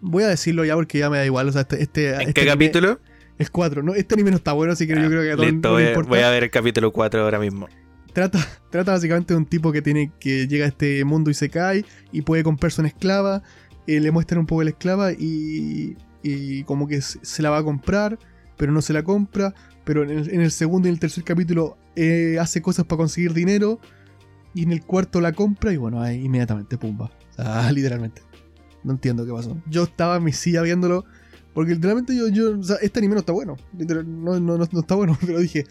[0.02, 1.48] Voy a decirlo ya porque ya me da igual.
[1.48, 3.00] O sea, este, este, ¿En este qué anime capítulo?
[3.38, 3.94] Es 4, ¿no?
[3.94, 6.44] Este anime no está bueno, así que yo creo que Listo, voy, voy a ver
[6.44, 7.70] el capítulo 4 ahora mismo.
[8.14, 11.50] Trata, trata básicamente de un tipo que tiene que llega a este mundo y se
[11.50, 13.44] cae y puede comprarse una esclava.
[13.90, 15.96] Eh, le muestran un poco la esclava y,
[16.66, 18.20] como que se la va a comprar,
[18.56, 19.56] pero no se la compra.
[19.84, 23.80] Pero en el, segundo y en el tercer capítulo eh, hace cosas para conseguir dinero.
[24.54, 27.10] Y en el cuarto la compra y bueno, ahí inmediatamente pumba.
[27.74, 28.22] Literalmente.
[28.84, 29.58] No entiendo qué pasó.
[29.68, 31.06] Yo estaba en mi silla viéndolo.
[31.54, 33.56] Porque literalmente yo, yo o sea, este anime no está bueno.
[33.74, 35.18] No, no, no, no está bueno.
[35.26, 35.66] Pero dije,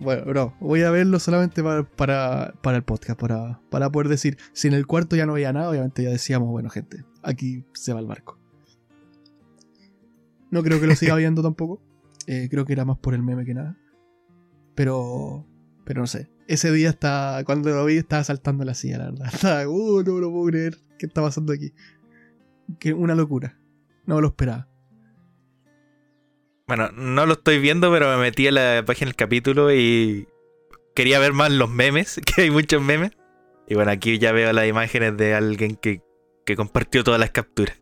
[0.00, 4.38] bueno, bro, voy a verlo solamente para, para, para el podcast, para, para poder decir,
[4.52, 7.92] si en el cuarto ya no veía nada, obviamente ya decíamos, bueno, gente, aquí se
[7.92, 8.38] va el barco.
[10.50, 11.80] No creo que lo siga viendo tampoco.
[12.26, 13.76] Eh, creo que era más por el meme que nada.
[14.74, 15.46] Pero,
[15.84, 16.30] pero no sé.
[16.46, 19.26] Ese día está, cuando lo vi, estaba saltando la silla, la verdad.
[19.32, 20.78] Estaba, uh, no me lo puedo creer.
[20.98, 21.72] ¿Qué está pasando aquí?
[22.78, 23.58] Que una locura.
[24.06, 24.68] No me lo esperaba.
[26.66, 30.28] Bueno, no lo estoy viendo, pero me metí a la página del capítulo y
[30.94, 33.12] quería ver más los memes, que hay muchos memes.
[33.66, 36.02] Y bueno, aquí ya veo las imágenes de alguien que,
[36.44, 37.80] que compartió todas las capturas.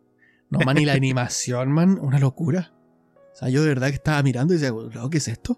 [0.49, 2.73] No, man, y la animación, man, una locura.
[3.33, 5.57] O sea, yo de verdad que estaba mirando y decía, bro, ¿qué es esto?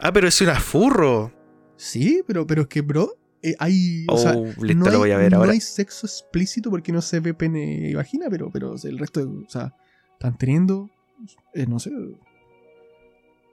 [0.00, 1.32] Ah, pero es una furro.
[1.76, 4.04] Sí, pero, pero es que, bro, eh, hay.
[4.08, 5.52] Oh, o sea, listo, no lo hay, voy a ver no ahora.
[5.52, 9.44] hay sexo explícito porque no se ve pene y vagina, pero, pero el resto, de-
[9.44, 9.74] o sea,
[10.12, 10.90] están teniendo.
[11.54, 11.90] eh, no sé.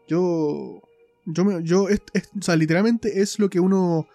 [0.08, 0.82] Yo.
[1.28, 4.08] Yo, me- yo es- es- o sea, literalmente es lo que uno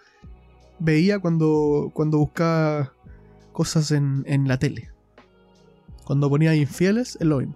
[0.79, 2.93] veía cuando, cuando buscaba
[3.51, 4.89] cosas en, en la tele.
[6.03, 7.55] Cuando ponía infieles, es lo mismo.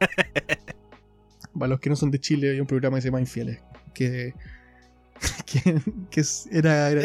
[1.58, 3.60] Para los que no son de Chile, hay un programa que se llama Infieles.
[3.94, 4.34] Que,
[6.10, 7.02] que, era, era,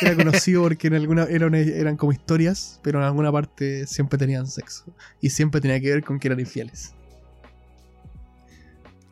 [0.00, 4.46] era conocido porque en alguna, eran, eran como historias, pero en alguna parte siempre tenían
[4.46, 4.84] sexo.
[5.20, 6.94] Y siempre tenía que ver con que eran infieles.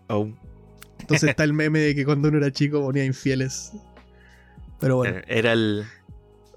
[0.09, 0.29] Oh,
[0.99, 3.73] Entonces está el meme de que cuando uno era chico ponía infieles.
[4.81, 5.85] Pero bueno, Era el,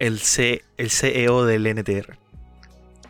[0.07, 2.17] el, C, el CEO del NTR.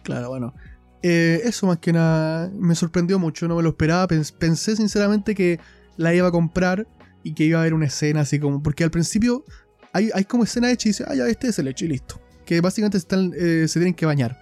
[0.03, 0.53] claro, bueno.
[1.01, 4.08] Eh, eso más que nada me sorprendió mucho, no me lo esperaba.
[4.08, 5.60] Pens- pensé sinceramente que
[5.97, 6.88] la iba a comprar
[7.23, 8.63] y que iba a haber una escena así como.
[8.63, 9.43] Porque al principio
[9.91, 12.21] hay, hay como escena hecha y dice, ah, ya, este es el hecho y listo.
[12.45, 14.41] Que básicamente están, eh, se tienen que bañar.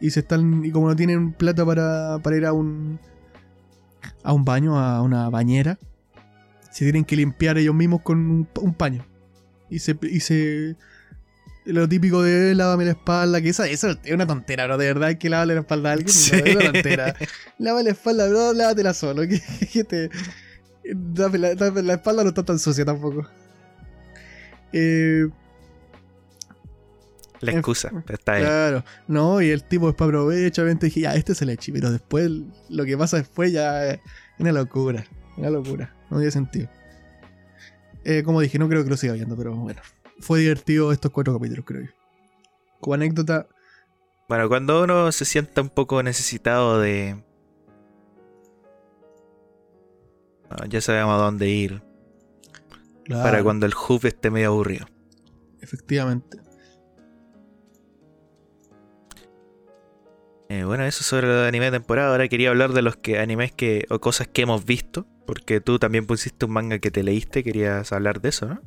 [0.00, 0.64] Y se están.
[0.64, 2.98] Y como no tienen plata para, para ir a un.
[4.22, 5.78] a un baño, a una bañera.
[6.70, 9.04] Se tienen que limpiar ellos mismos con un, un paño.
[9.68, 9.94] Y se.
[10.02, 10.76] Y se
[11.72, 14.76] lo típico de lávame la espalda, que esa, eso es una tontera, bro.
[14.78, 16.08] De verdad que lavarle la espalda a alguien.
[16.08, 16.34] Sí.
[16.44, 17.14] Es una tontera.
[17.58, 19.22] Lávame la espalda, bro, lávatela solo.
[19.28, 19.40] Que,
[19.72, 20.10] que te.
[20.94, 23.26] Dame la, dame la espalda no está tan sucia tampoco.
[24.72, 25.26] Eh,
[27.40, 28.42] La En- excusa, está ahí.
[28.42, 31.90] Claro, no, y el tipo después aprovecha, obviamente dije, ya, este es el Echi, pero
[31.92, 32.30] después
[32.68, 34.00] lo que pasa después ya es
[34.38, 35.04] una locura,
[35.36, 36.68] una locura, no tiene sentido.
[38.04, 39.80] Eh, como dije, no creo que lo siga viendo, pero bueno,
[40.20, 41.90] fue divertido estos cuatro capítulos, creo yo.
[42.80, 43.46] Como anécdota,
[44.28, 47.22] Bueno, cuando uno se sienta un poco necesitado de.
[50.50, 51.82] No, ya sabemos a dónde ir.
[53.04, 54.86] claro, Para cuando el hub esté medio aburrido.
[55.60, 56.38] efectivamente.
[60.50, 62.10] Eh, bueno, eso sobre el anime de temporada.
[62.10, 65.78] Ahora quería hablar de los que animes que o cosas que hemos visto, porque tú
[65.78, 68.62] también pusiste un manga que te leíste, querías hablar de eso, ¿no?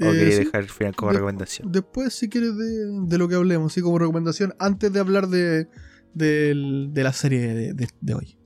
[0.00, 1.70] ¿O Eh, querías sí, dejar al final como de- recomendación?
[1.72, 5.68] Después, si quieres, de, de lo que hablemos, así como recomendación, antes de hablar de,
[6.14, 8.38] la serie de, hoy.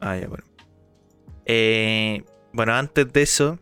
[0.00, 0.44] Ah, ya, bueno.
[1.46, 3.58] Eh, bueno, antes de eso,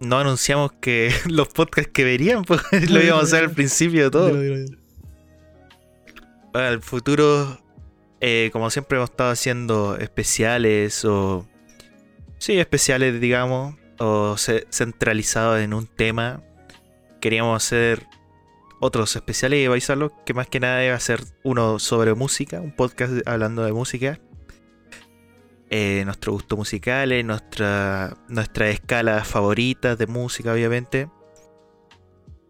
[0.00, 4.10] no anunciamos que los podcasts que verían, pues lo íbamos a hacer al principio de
[4.10, 4.32] todo.
[6.52, 7.60] Para el futuro,
[8.20, 11.46] eh, como siempre hemos estado haciendo especiales o...
[12.38, 16.42] Sí, especiales, digamos, o ce- centralizados en un tema.
[17.20, 18.06] Queríamos hacer
[18.80, 22.72] otros especiales y avisarlo que más que nada iba a ser uno sobre música, un
[22.74, 24.18] podcast hablando de música.
[25.70, 31.08] Eh, nuestros gustos musicales, nuestra, nuestra escala favorita de música, obviamente.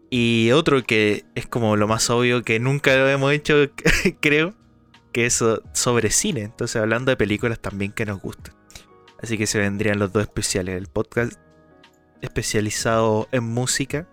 [0.09, 3.55] Y otro que es como lo más obvio que nunca lo hemos hecho,
[4.21, 4.53] creo,
[5.11, 6.41] que es so- sobre cine.
[6.41, 8.53] Entonces, hablando de películas también que nos gustan.
[9.21, 11.33] Así que se vendrían los dos especiales: el podcast
[12.21, 14.07] especializado en música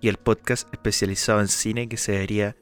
[0.00, 2.56] y el podcast especializado en cine, que se vería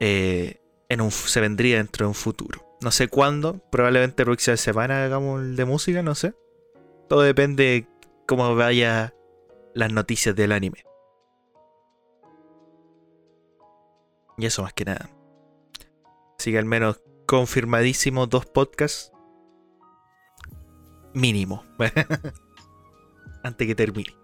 [0.00, 2.76] eh, en un, se vendría dentro de un futuro.
[2.80, 6.34] No sé cuándo, probablemente próxima semana hagamos el de música, no sé.
[7.08, 7.88] Todo depende de
[8.26, 9.14] cómo vaya
[9.74, 10.84] las noticias del anime.
[14.36, 15.08] Y eso más que nada.
[16.38, 19.13] Así que al menos confirmadísimo dos podcasts.
[21.14, 21.64] Mínimo.
[23.42, 24.14] Antes que termine.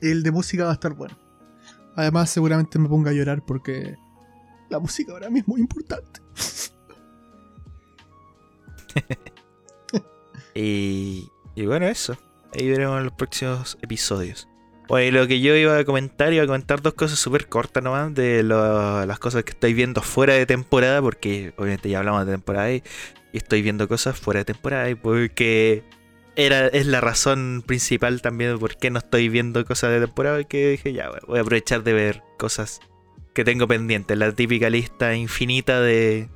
[0.00, 1.16] El de música va a estar bueno.
[1.94, 3.94] Además, seguramente me ponga a llorar porque
[4.70, 6.20] la música ahora mismo es importante.
[10.54, 12.16] Y, y bueno, eso.
[12.54, 14.48] Ahí veremos los próximos episodios.
[14.88, 18.12] Oye, lo que yo iba a comentar, iba a comentar dos cosas súper cortas nomás
[18.14, 22.32] de lo- las cosas que estoy viendo fuera de temporada, porque obviamente ya hablamos de
[22.32, 22.82] temporada y,
[23.32, 25.84] y estoy viendo cosas fuera de temporada, y porque
[26.36, 30.44] era, es la razón principal también de por qué no estoy viendo cosas de temporada,
[30.44, 32.80] que dije ya, voy a aprovechar de ver cosas
[33.34, 36.28] que tengo pendientes, la típica lista infinita de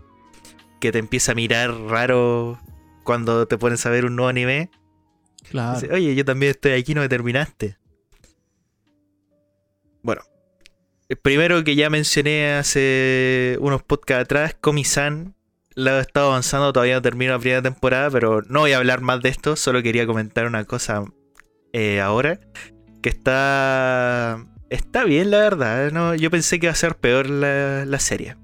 [0.81, 2.61] que te empieza a mirar raro
[3.05, 4.71] cuando te pones a ver un nuevo anime.
[5.51, 5.81] Claro.
[5.81, 7.79] Dice, Oye, yo también estoy aquí, no me terminaste.
[10.03, 10.23] Bueno,
[11.09, 15.36] el primero que ya mencioné hace unos podcasts atrás, Komi-san.
[15.77, 19.03] La he estado avanzando, todavía no termino la primera temporada, pero no voy a hablar
[19.03, 21.05] más de esto, solo quería comentar una cosa
[21.75, 22.41] eh, ahora.
[23.03, 24.43] Que está.
[24.71, 25.93] Está bien, la verdad.
[25.93, 26.15] ¿no?
[26.15, 28.37] Yo pensé que iba a ser peor la, la serie.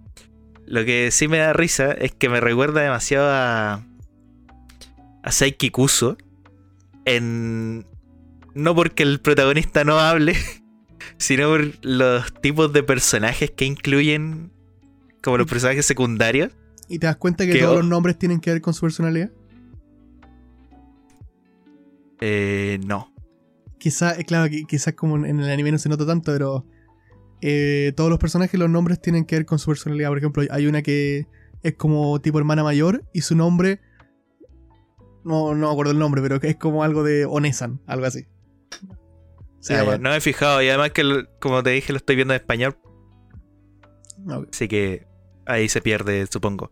[0.66, 3.82] Lo que sí me da risa es que me recuerda demasiado a.
[5.22, 6.18] a Saiki Kuso.
[7.06, 7.86] En.
[8.54, 10.36] No porque el protagonista no hable,
[11.16, 14.52] sino por los tipos de personajes que incluyen.
[15.22, 16.52] Como los personajes secundarios.
[16.92, 18.82] ¿Y te das cuenta que ¿Qué todos o- los nombres tienen que ver con su
[18.82, 19.30] personalidad?
[22.20, 23.12] Eh, no.
[23.78, 26.66] Quizás, claro, qui- quizás como en el anime no se nota tanto, pero
[27.40, 30.10] eh, todos los personajes, los nombres tienen que ver con su personalidad.
[30.10, 31.26] Por ejemplo, hay una que
[31.62, 33.80] es como tipo hermana mayor y su nombre.
[35.24, 38.26] No, no me acuerdo el nombre, pero que es como algo de Onesan, algo así.
[39.60, 40.60] Se Ah, no me he fijado.
[40.62, 42.76] Y además que, como te dije, lo estoy viendo en español.
[44.52, 45.06] Así que
[45.46, 46.70] ahí se pierde, supongo.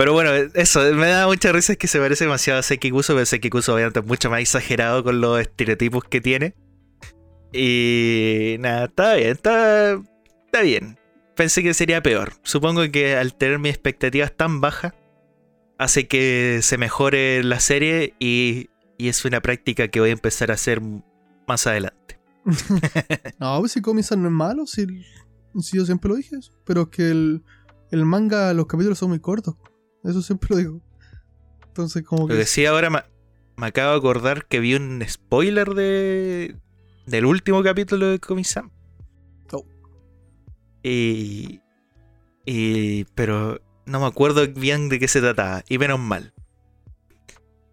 [0.00, 3.74] Pero bueno, eso, me da mucha risa que se parece demasiado a Sekikuso, pero Sekikuso
[3.74, 6.54] obviamente es mucho más exagerado con los estereotipos que tiene.
[7.52, 10.00] Y nada, está bien, está,
[10.46, 10.98] está bien.
[11.36, 12.32] Pensé que sería peor.
[12.44, 14.94] Supongo que al tener mis expectativas tan bajas,
[15.76, 20.50] hace que se mejore la serie y, y es una práctica que voy a empezar
[20.50, 20.80] a hacer
[21.46, 22.18] más adelante.
[23.38, 24.86] No, pues si Komi-san no es malo, si,
[25.60, 26.36] si yo siempre lo dije.
[26.64, 27.44] Pero es que el,
[27.90, 29.56] el manga, los capítulos son muy cortos.
[30.04, 30.80] Eso siempre lo digo.
[31.66, 32.40] Entonces, como Lo que.
[32.40, 33.00] que sí, ahora me,
[33.56, 36.56] me acabo de acordar que vi un spoiler de
[37.06, 38.70] del último capítulo de Comisam.
[39.52, 39.64] Oh.
[40.82, 41.60] Y,
[42.44, 43.04] y.
[43.14, 45.62] Pero no me acuerdo bien de qué se trataba.
[45.68, 46.32] Y menos mal.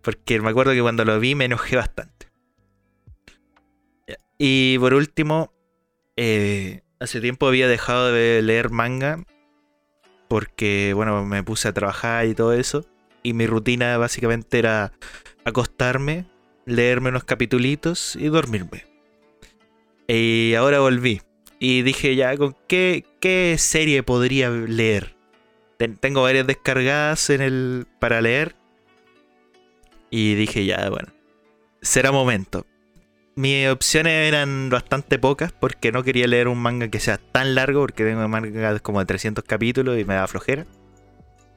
[0.01, 2.27] Porque me acuerdo que cuando lo vi me enojé bastante.
[4.37, 5.53] Y por último,
[6.15, 9.23] eh, hace tiempo había dejado de leer manga.
[10.27, 12.85] Porque, bueno, me puse a trabajar y todo eso.
[13.23, 14.91] Y mi rutina básicamente era
[15.45, 16.25] acostarme,
[16.65, 18.85] leerme unos capitulitos y dormirme.
[20.07, 21.21] Y ahora volví.
[21.59, 25.15] Y dije ya, ¿con qué, qué serie podría leer?
[25.77, 28.55] Ten- tengo varias descargadas en el, para leer.
[30.09, 31.09] Y dije ya, bueno,
[31.81, 32.65] será momento.
[33.37, 37.81] Mis opciones eran bastante pocas porque no quería leer un manga que sea tan largo
[37.81, 40.65] porque tengo un manga como de 300 capítulos y me da flojera.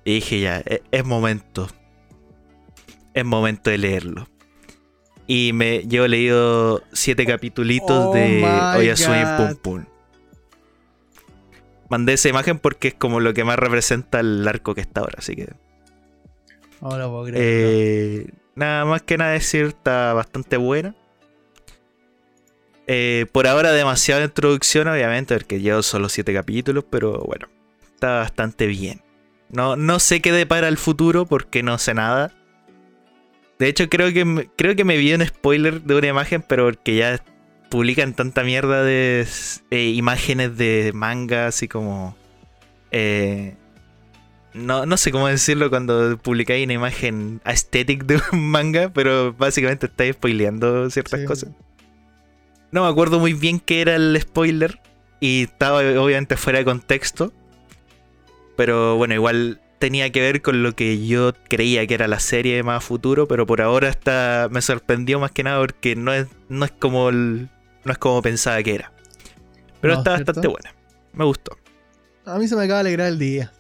[0.05, 1.69] Y dije ya, e-, es, momento.
[3.15, 4.29] Es momento de leerlo.
[5.27, 9.37] Y me llevo leído siete capítulos Oh de God.
[9.39, 9.85] Pum Pum.
[11.89, 15.15] Mandé esa imagen porque es como lo que más representa el arco que está ahora,
[15.19, 15.49] así que.
[16.83, 17.43] Ahora puedo creer.
[17.43, 20.95] Eh, nada más que nada decir, está bastante buena.
[22.87, 27.49] Eh, por ahora demasiada introducción, obviamente, porque llevo solo 7 capítulos, pero bueno,
[27.95, 29.01] está bastante bien.
[29.49, 32.33] No, no sé qué depara el futuro porque no sé nada.
[33.59, 36.65] De hecho, creo que, me- creo que me vi un spoiler de una imagen, pero
[36.67, 37.23] porque ya
[37.69, 39.27] publican tanta mierda de
[39.71, 42.17] eh, imágenes de manga, así como...
[42.91, 43.55] eh,
[44.53, 49.87] no, no sé cómo decirlo cuando publicáis una imagen aesthetic de un manga, pero básicamente
[49.87, 51.27] estáis spoileando ciertas Sí.
[51.27, 51.51] cosas.
[52.73, 54.81] No me acuerdo muy bien qué era el spoiler
[55.21, 57.33] y estaba obviamente fuera de contexto.
[58.57, 62.63] Pero bueno, igual tenía que ver con lo que yo creía que era la serie
[62.63, 66.65] más futuro, pero por ahora está me sorprendió más que nada porque no es no
[66.67, 67.49] es como el-
[67.85, 68.93] no es como pensaba que era.
[69.81, 70.33] Pero No, está ¿cierto?
[70.33, 70.75] bastante buena.
[71.15, 71.57] Me gustó.
[72.27, 73.53] A mí se me acaba de alegrar el día.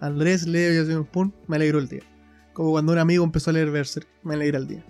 [0.00, 2.02] Andrés lee Oyasumi Pum, me alegró el día.
[2.52, 4.84] Como cuando un amigo empezó a leer Berserk, me alegra el día.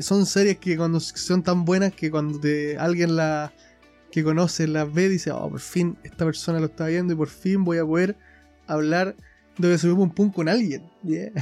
[0.00, 2.40] Son series que cuando son tan buenas que cuando
[2.78, 3.52] alguien la
[4.10, 7.28] que conoce las ve dice, oh, por fin esta persona lo está viendo y por
[7.28, 8.16] fin voy a poder
[8.66, 9.14] hablar
[9.58, 10.90] de Oyasumi Pum Pum con alguien.
[11.02, 11.32] Yeah.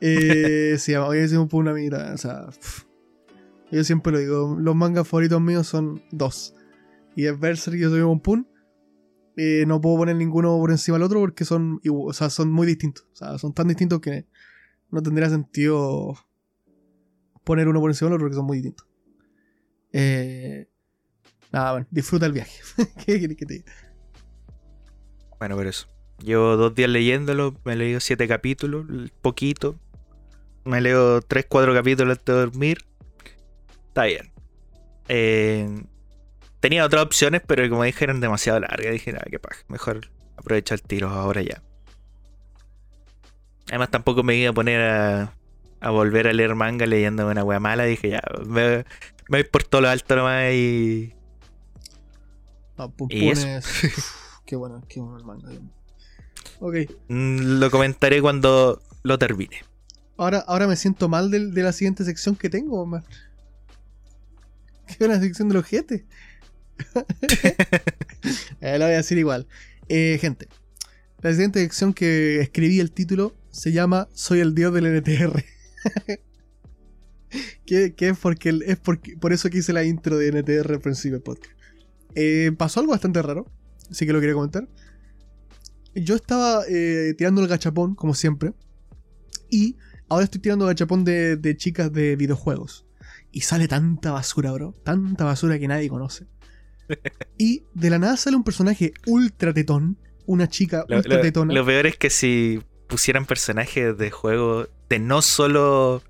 [0.00, 2.48] eh, sí, Oyasumi Pum una mira, o sea,
[3.70, 6.54] yo siempre lo digo, los mangas favoritos míos son dos.
[7.16, 8.44] Y es Berserk y Oyasumi Pum Pum.
[9.36, 12.66] Eh, no puedo poner ninguno por encima del otro porque son, o sea, son muy
[12.66, 13.06] distintos.
[13.12, 14.26] O sea, son tan distintos que
[14.90, 16.14] no tendría sentido
[17.44, 18.86] poner uno por encima del otro porque son muy distintos.
[19.92, 20.68] Eh,
[21.52, 22.60] nada, bueno, disfruta el viaje.
[23.04, 23.72] ¿Qué quieres que te diga?
[25.38, 25.86] Bueno, por eso.
[26.22, 28.86] Llevo dos días leyéndolo, me he leído siete capítulos,
[29.22, 29.78] poquito.
[30.64, 32.78] Me leo tres, cuatro capítulos antes de dormir.
[33.88, 34.30] Está bien.
[35.08, 35.82] Eh,
[36.60, 38.92] tenía otras opciones, pero como dije eran demasiado largas.
[38.92, 39.64] Dije, nada, qué paja.
[39.68, 41.62] Mejor aprovecha el tiro ahora ya.
[43.68, 45.32] Además, tampoco me iba a poner a,
[45.80, 47.84] a volver a leer manga leyendo una wea mala.
[47.84, 48.78] Dije, ya, me,
[49.28, 51.12] me voy por todo lo alto nomás y
[52.78, 53.46] No, ¿Y eso?
[54.46, 55.48] qué bueno, qué bueno el manga.
[56.60, 56.74] Ok,
[57.08, 59.62] mm, lo comentaré cuando lo termine.
[60.18, 63.02] ahora, ahora me siento mal del- de, la siguiente sección que tengo, man.
[64.86, 66.02] Que es una sección de los jetes.
[68.60, 69.46] Eh, lo voy a decir igual.
[69.88, 70.48] Eh, gente,
[71.20, 75.44] la siguiente sección que escribí el título se llama Soy el dios del NTR.
[77.66, 80.72] que, que es porque el- es porque, por eso que hice la intro de NTR
[80.74, 81.52] al principio del podcast.
[82.14, 83.46] Eh, pasó algo bastante raro,
[83.90, 84.68] así que lo quería comentar.
[85.94, 88.52] Yo estaba eh, tirando el gachapón, como siempre,
[89.50, 89.76] y
[90.08, 92.86] ahora estoy tirando gachapón de, de chicas de videojuegos.
[93.32, 94.72] Y sale tanta basura, bro.
[94.84, 96.26] Tanta basura que nadie conoce.
[97.38, 99.96] Y de la nada sale un personaje ultra tetón.
[100.26, 101.54] Una chica Lo, ultra tetona.
[101.54, 106.02] lo peor es que si pusieran personajes de juegos, de no solo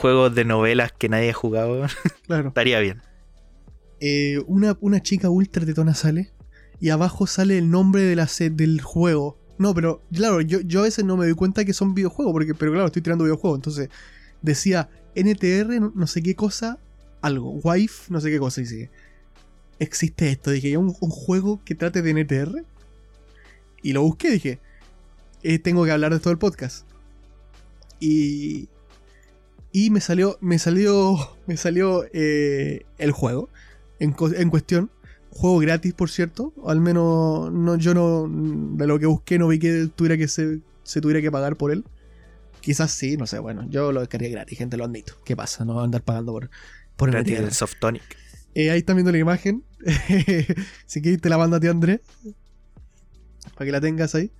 [0.00, 1.86] juegos de novelas que nadie ha jugado,
[2.26, 2.48] claro.
[2.48, 3.02] estaría bien.
[4.00, 6.32] Eh, una, una chica ultra tetona sale.
[6.80, 9.38] Y abajo sale el nombre de la del juego.
[9.58, 12.32] No, pero claro, yo, yo a veces no me doy cuenta que son videojuegos.
[12.32, 13.58] Porque, pero claro, estoy tirando videojuegos.
[13.58, 13.90] Entonces
[14.42, 16.78] decía NTR, no, no sé qué cosa,
[17.20, 17.52] algo.
[17.62, 18.62] Wife, no sé qué cosa.
[18.62, 18.90] Dice,
[19.78, 20.50] existe esto.
[20.50, 22.64] Dije, ¿un, un juego que trate de NTR?
[23.82, 24.58] Y lo busqué, dije,
[25.42, 26.86] eh, tengo que hablar de todo el podcast.
[28.00, 28.68] Y.
[29.72, 30.38] Y me salió.
[30.40, 31.16] Me salió.
[31.46, 33.48] Me salió eh, el juego.
[33.98, 34.90] En, en cuestión.
[35.30, 36.52] Juego gratis, por cierto.
[36.56, 37.52] O al menos.
[37.52, 38.28] No, yo no.
[38.28, 41.72] De lo que busqué no vi que tuviera que se, se tuviera que pagar por
[41.72, 41.84] él.
[42.64, 45.20] Quizás sí, no sé, bueno, yo lo descargué gratis, gente, lo admito.
[45.22, 45.66] ¿Qué pasa?
[45.66, 46.48] No voy a andar pagando por,
[46.96, 48.02] por Gratis el Softonic.
[48.54, 49.64] Eh, ahí están viendo la imagen.
[50.86, 52.00] si quieres te la mando a ti, Andrés.
[53.54, 54.32] Para que la tengas ahí.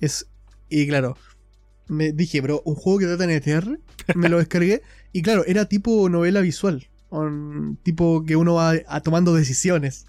[0.00, 0.26] Es.
[0.68, 1.16] Y claro.
[1.92, 3.78] Me dije, bro, un juego que trata en NTR.
[4.16, 4.82] Me lo descargué.
[5.12, 6.88] Y claro, era tipo novela visual.
[7.10, 10.06] un tipo que uno va a- tomando decisiones.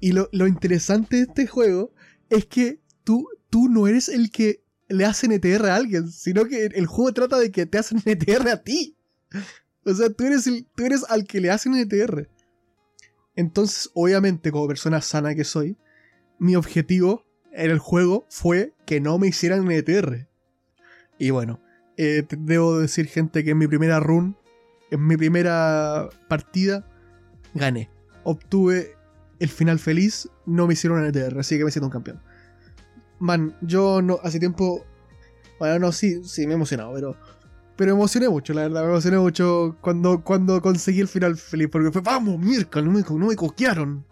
[0.00, 1.92] Y lo, lo interesante de este juego
[2.30, 6.64] es que tú, tú no eres el que le hace NTR a alguien, sino que
[6.66, 8.96] el juego trata de que te hacen NTR a ti.
[9.84, 12.28] O sea, tú eres, tú eres al que le hacen NTR.
[13.36, 15.76] Entonces, obviamente, como persona sana que soy,
[16.38, 20.27] mi objetivo en el juego fue que no me hicieran NTR.
[21.18, 21.60] Y bueno,
[21.96, 24.36] eh, debo decir, gente, que en mi primera run
[24.90, 26.86] en mi primera partida
[27.54, 27.90] gané.
[28.24, 28.96] Obtuve
[29.38, 32.20] el final feliz, no me hicieron una NTR, así que me siento un campeón.
[33.18, 34.84] Man, yo no, hace tiempo.
[35.58, 37.16] Bueno, no, sí, sí, me he emocionado, pero.
[37.76, 41.92] Pero emocioné mucho, la verdad, me emocioné mucho cuando, cuando conseguí el final feliz, porque
[41.92, 44.04] fue, vamos, miércoles, no me, no me coquearon.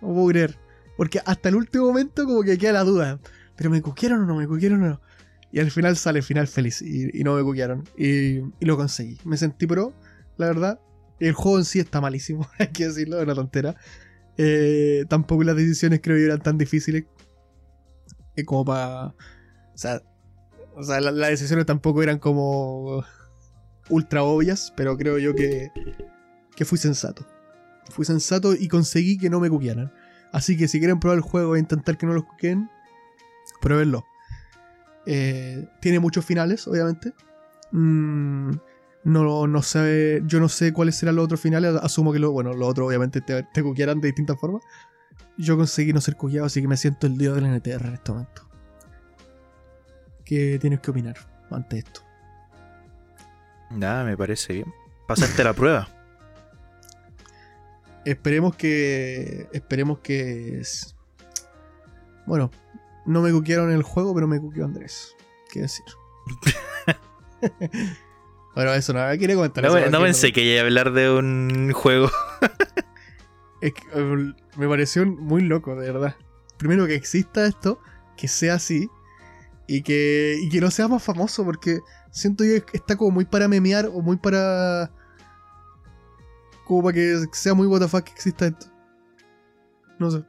[0.00, 0.56] No puedo creer.
[0.96, 3.18] Porque hasta el último momento como que queda la duda.
[3.56, 4.36] ¿Pero me coquearon o no?
[4.36, 5.00] ¿Me coquearon o no?
[5.52, 7.84] Y al final sale final feliz y, no me coquearon.
[7.96, 9.18] Y, y, lo conseguí.
[9.24, 9.94] Me sentí pro,
[10.36, 10.80] la verdad.
[11.18, 13.76] El juego en sí está malísimo, hay que decirlo, es una tontera.
[14.38, 17.04] Eh, tampoco las decisiones creo que eran tan difíciles
[18.36, 19.06] eh, como para...
[19.08, 20.02] O sea,
[20.74, 23.04] o sea las decisiones tampoco eran como
[23.88, 25.70] ultra obvias, pero creo yo que,
[26.54, 27.26] que fui sensato.
[27.90, 29.92] Fui sensato y conseguí que no me cuquearan.
[30.32, 32.68] Así que si quieren probar el juego e intentar que no los cuqueen,
[33.60, 34.04] pruébenlo.
[35.06, 37.14] Eh, tiene muchos finales, obviamente.
[37.72, 38.50] Mm,
[39.04, 41.76] no, no sé, yo no sé cuáles serán los otros finales.
[41.80, 44.62] Asumo que lo, bueno, los otros obviamente te, te de distintas formas.
[45.38, 48.12] Yo conseguí no ser cuqueado, así que me siento el dios del NTR en este
[48.12, 48.48] momento.
[50.24, 51.16] ¿Qué tienes que opinar
[51.50, 52.00] ante esto?
[53.70, 54.74] Nada, me parece bien.
[55.06, 55.88] Pasaste la prueba.
[58.04, 59.48] Esperemos que.
[59.52, 60.62] Esperemos que.
[62.26, 62.50] Bueno,
[63.06, 65.16] no me cuquearon el juego, pero me cuqueó Andrés.
[65.50, 65.84] ¿Qué decir?
[68.54, 69.64] bueno, eso no, quiere comentar.
[69.64, 72.10] No, no pensé que iba a hablar de un juego.
[73.60, 76.16] es que, eh, me pareció muy loco, de verdad.
[76.56, 77.80] Primero que exista esto,
[78.16, 78.90] que sea así,
[79.66, 81.80] y que, y que no sea más famoso, porque
[82.10, 84.90] siento que está como muy para memear o muy para.
[86.64, 88.66] como para que sea muy WTF que exista esto.
[89.98, 90.24] No sé.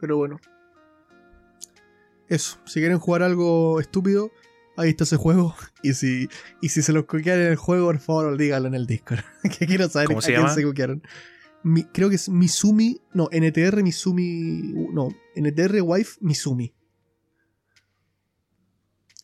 [0.00, 0.40] Pero bueno.
[2.28, 4.30] Eso, si quieren jugar algo estúpido,
[4.76, 5.54] ahí está ese juego.
[5.82, 6.28] Y si,
[6.60, 9.20] y si se los coquean en el juego, por favor, díganlo en el Discord.
[9.58, 10.50] que quiero saber ¿Cómo se llama?
[10.50, 11.02] se coquearon.
[11.92, 13.00] creo que es Misumi.
[13.14, 14.74] No, NTR Misumi.
[14.92, 16.74] No, NTR Wife Misumi.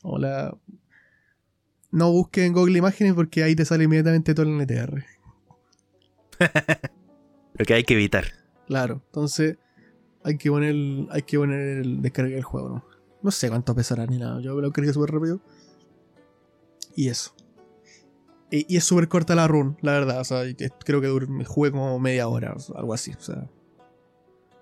[0.03, 0.57] Hola.
[1.91, 5.05] No busquen en Google Imágenes porque ahí te sale inmediatamente todo el NTR.
[7.55, 8.25] Lo que hay que evitar.
[8.67, 9.59] Claro, entonces
[10.27, 10.75] hay que poner,
[11.11, 12.85] hay que poner el descargar el juego, ¿no?
[13.23, 14.41] No sé cuánto pesará ni nada.
[14.41, 15.41] Yo me lo cargué súper rápido.
[16.97, 17.33] Y eso.
[18.51, 20.21] Y, es súper corta la run, la verdad.
[20.21, 20.43] O sea,
[20.85, 23.13] creo que me jugué como media hora, o algo así.
[23.13, 23.49] O sea.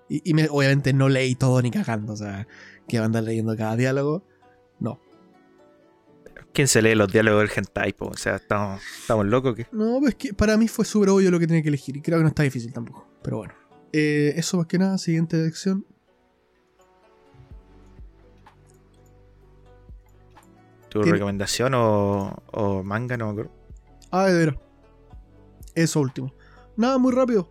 [0.07, 2.13] Y, obviamente no leí todo ni cagando.
[2.13, 2.47] O sea,
[2.87, 4.23] que andar leyendo cada diálogo.
[4.79, 5.01] No.
[6.53, 7.95] ¿Quién se lee los diálogos del hentai?
[7.97, 11.39] O sea, ¿estamos, estamos locos que No, pues que para mí fue súper obvio lo
[11.39, 11.97] que tenía que elegir.
[11.97, 13.07] Y creo que no está difícil tampoco.
[13.23, 13.64] Pero bueno.
[13.97, 15.85] Eh, eso más que nada, siguiente elección.
[20.89, 23.15] ¿Tu recomendación o, manga?
[23.15, 23.51] No me acuerdo.
[24.11, 24.55] Ah, de veras.
[25.75, 26.33] Eso último.
[26.75, 27.47] Nada, muy rápido.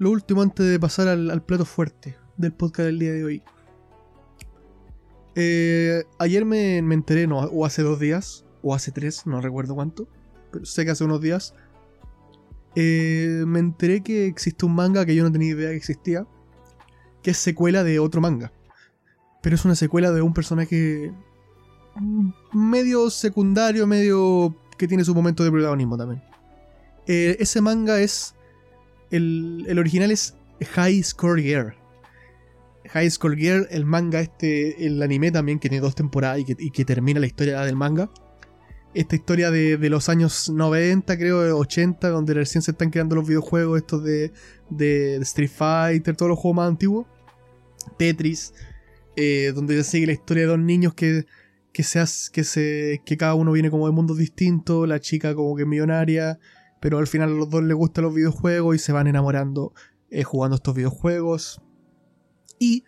[0.00, 3.42] Lo último antes de pasar al, plato fuerte del podcast del día de hoy.
[5.36, 10.08] Eh, ayer me, enteré, no, o hace dos días, o hace tres, no recuerdo cuánto,
[10.50, 11.54] pero sé que hace unos días,
[12.74, 16.26] eh, me enteré que existe un manga que yo no tenía idea que existía,
[17.22, 18.52] que es secuela de otro manga.
[19.42, 21.12] Pero es una secuela de un personaje
[22.52, 26.22] medio secundario, medio que tiene su momento de protagonismo también.
[27.06, 28.34] Eh, ese manga es.
[29.10, 30.34] El, original es
[30.74, 31.76] High Score Gear.
[32.90, 36.84] High Score Gear, el manga este, el anime también, que tiene dos temporadas y que
[36.84, 38.10] termina la historia del manga
[38.94, 43.78] esta historia de, los años 90, creo, 80, donde recién se están creando los videojuegos
[43.78, 44.32] estos de,
[44.70, 47.06] de, Street Fighter, todos los juegos más antiguos.
[47.98, 48.54] Tetris,
[49.16, 51.26] eh, donde se sigue la historia de dos niños que,
[51.72, 55.56] que, se que, se, que cada uno viene como de mundos distintos, la chica como
[55.56, 56.38] que millonaria,
[56.80, 59.72] pero al final a los dos les gustan los videojuegos y se van enamorando
[60.10, 61.62] eh, jugando estos videojuegos.
[62.58, 62.84] Y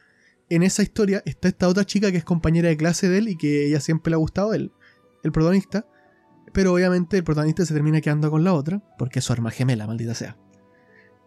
[0.51, 3.37] en esa historia está esta otra chica que es compañera de clase de él y
[3.37, 4.71] que ella siempre le ha gustado él,
[5.23, 5.87] el protagonista.
[6.55, 9.89] Pero obviamente el protagonista se termina quedando con la otra, porque es su arma gemela,
[9.89, 10.37] maldita sea.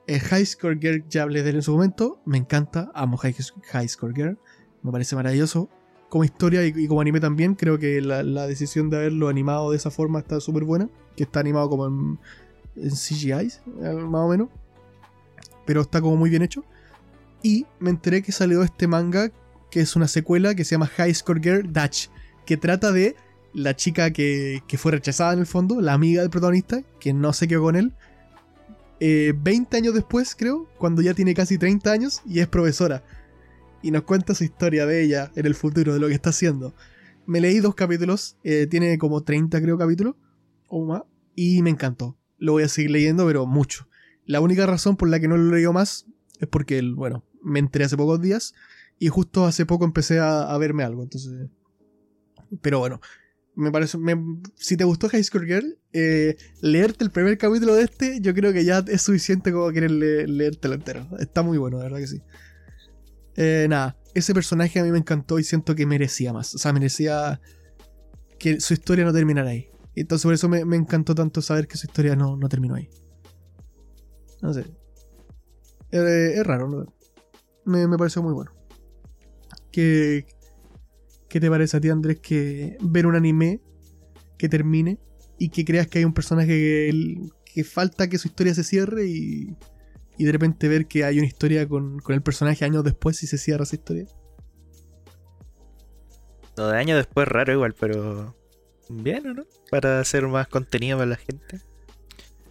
[0.07, 3.89] El High Score Girl ya hablé de él en su momento, me encanta, amo High,
[3.89, 4.39] Score Girl,
[4.81, 5.69] me parece maravilloso.
[6.07, 9.91] Como historia y, como anime también, creo que la, decisión de haberlo animado de esa
[9.91, 12.19] forma está súper buena, que está animado como en,
[12.77, 14.47] en CGI, eh, más o menos.
[15.65, 16.63] Pero está como muy bien hecho.
[17.43, 19.29] Y me enteré que salió este manga,
[19.69, 22.07] que es una secuela que se llama High Score Girl Dutch,
[22.45, 23.17] que trata de
[23.53, 27.47] la chica que, fue rechazada en el fondo, la amiga del protagonista, que no se
[27.47, 27.93] quedó con él,
[28.99, 33.03] 20 eh, años después, creo, cuando ya tiene casi 30 años y es profesora.
[33.81, 36.73] Y nos cuenta su historia de ella en el futuro, de lo que está haciendo.
[37.25, 40.15] Me leí dos capítulos, eh, tiene como 30 creo capítulos.
[40.67, 41.03] o más.
[41.35, 42.17] Y me encantó.
[42.39, 43.87] Lo voy a seguir leyendo, pero mucho.
[44.25, 46.07] La única razón por la que no lo leo más
[46.39, 48.53] es porque, bueno, me enteré hace pocos días
[48.99, 51.03] y justo hace poco empecé a, verme algo.
[51.03, 51.49] Entonces.
[52.61, 53.01] Pero bueno,
[53.57, 53.97] me parece.
[54.55, 58.53] si te gustó High School Girl, eh, leerte el primer capítulo de este, yo creo
[58.53, 61.07] que ya es suficiente como querer leerte leértelo entero.
[61.19, 62.21] Está muy bueno, de verdad que sí.
[63.35, 66.53] Eh, nada, ese personaje a mí me encantó y siento que merecía más.
[66.53, 67.41] O sea, merecía
[68.37, 69.69] que su historia no terminara ahí.
[69.95, 72.89] Entonces por eso me, encantó tanto saber que su historia no, terminó ahí.
[74.43, 74.65] No sé.
[75.91, 76.93] Eh, es raro, ¿no?
[77.65, 78.51] me, me, pareció muy bueno.
[79.71, 80.27] ¿Qué,
[81.29, 83.61] ¿Qué te parece a ti, Andrés, que ver un anime
[84.37, 84.99] que termine
[85.37, 87.17] y que creas que hay un personaje que,
[87.53, 89.55] que falta que su historia se cierre y,
[90.17, 93.27] y de repente ver que hay una historia con, con el personaje años después y
[93.27, 94.05] se cierra esa historia?
[96.55, 98.35] Lo de años después raro igual, pero
[98.89, 99.43] bien, ¿o no?
[99.69, 101.61] Para hacer más contenido para la gente.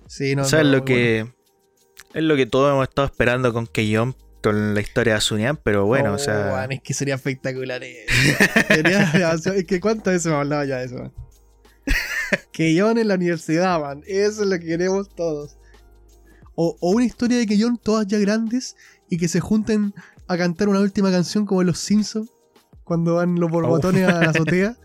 [0.06, 0.42] Sí, no.
[0.42, 1.32] O sea, es lo que.
[2.14, 3.66] Es lo que todos hemos estado esperando con
[4.46, 6.54] Con la historia de Asunian, pero bueno, o sea.
[6.54, 7.82] Oh, es que sería espectacular.
[7.82, 11.12] es que cuántas veces me hablaba ya de eso, man.
[12.52, 14.04] Keyon en la universidad, man.
[14.06, 15.58] Eso es lo que queremos todos.
[16.54, 18.76] O, o una historia de Keyon, todas ya grandes,
[19.10, 19.92] y que se junten
[20.28, 22.32] a cantar una última canción como en Los Simpsons,
[22.84, 24.76] cuando van los borbotones a la azotea.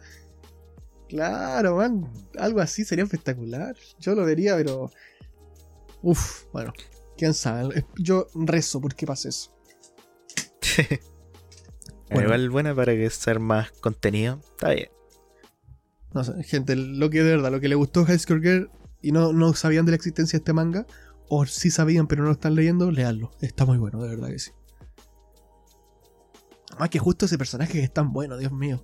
[1.07, 2.11] Claro, man.
[2.39, 3.75] Algo así sería espectacular.
[3.99, 4.89] Yo lo vería, pero.
[6.01, 6.73] Uf, bueno.
[7.21, 7.85] Quién sabe.
[7.99, 9.55] Yo rezo porque pase eso.
[12.09, 14.41] Igual buena para que ser más contenido.
[14.49, 14.89] Está bien.
[16.15, 18.71] No sé, gente, lo que de verdad, lo que le gustó a High School Girl
[19.03, 20.87] y no, no sabían de la existencia de este manga,
[21.29, 23.29] o sí sabían pero no lo están leyendo, leanlo.
[23.39, 24.51] Está muy bueno, de verdad que sí.
[26.79, 28.83] Más que justo ese personaje que es tan bueno, Dios mío.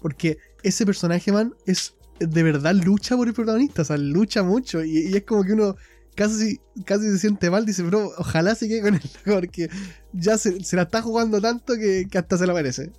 [0.00, 3.82] Porque ese personaje, man, es de verdad lucha por el protagonista.
[3.82, 4.84] O sea, lucha mucho.
[4.84, 5.74] Y, es como que uno
[6.14, 7.66] casi, casi se siente mal.
[7.66, 9.10] Dice, bro, ojalá se quede con él.
[9.24, 9.68] Porque
[10.12, 12.92] ya se, la está jugando tanto que, hasta se lo merece.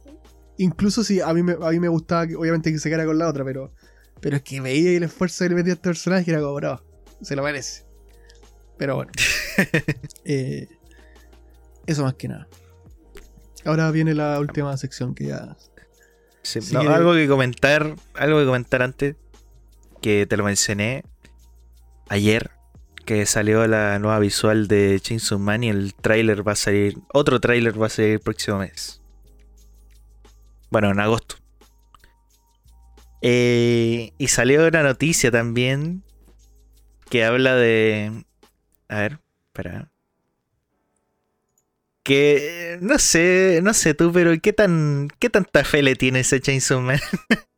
[0.58, 3.28] Incluso si a mí me, a mí me gustaba, obviamente, que se quedara con la
[3.28, 3.44] otra.
[3.44, 3.74] Pero,
[4.22, 6.56] pero es que veía el esfuerzo que le metía a este personaje y era como,
[6.56, 6.84] bro,
[7.22, 7.86] se lo merece.
[8.78, 9.12] Pero bueno.
[10.26, 10.68] Eh,
[11.86, 12.48] eso más que nada.
[13.64, 15.56] Ahora viene la última sección que ya
[16.88, 19.16] algo que comentar, algo que comentar antes,
[20.02, 21.04] que te lo mencioné
[22.10, 22.52] ayer,
[23.06, 27.40] que salió la nueva visual de Chainsaw Man y el tráiler va a salir, otro
[27.40, 29.02] tráiler va a salir el próximo mes.
[30.70, 31.36] Bueno, en agosto.
[33.22, 36.04] Eh, y salió una noticia también
[37.10, 38.26] que habla de...
[38.90, 39.90] A ver, espera
[42.06, 46.40] que no sé, no sé tú, pero ¿qué tan qué tanta fe le tiene ese
[46.40, 47.00] Chainsaw Man?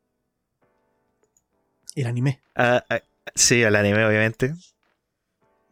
[1.96, 2.42] El anime.
[2.56, 3.02] Ah, ah,
[3.36, 4.54] sí, al anime, obviamente.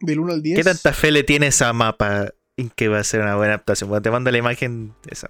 [0.06, 0.56] Del 1 al 10.
[0.56, 3.90] ¿Qué tanta fe le tiene esa mapa en que va a ser una buena adaptación?
[3.90, 5.28] Bueno, te mando la imagen esa.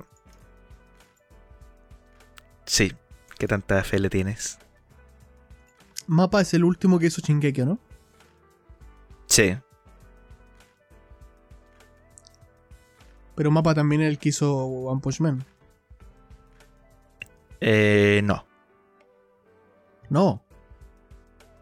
[2.66, 2.92] Sí,
[3.38, 4.58] ¿qué tanta fe le tienes?
[6.06, 7.78] Mapa es el último que hizo Shingeki, ¿no?
[9.26, 9.56] Sí.
[13.34, 15.44] Pero Mapa también es el que hizo One Punch Man.
[17.60, 18.46] Eh, no.
[20.08, 20.42] No.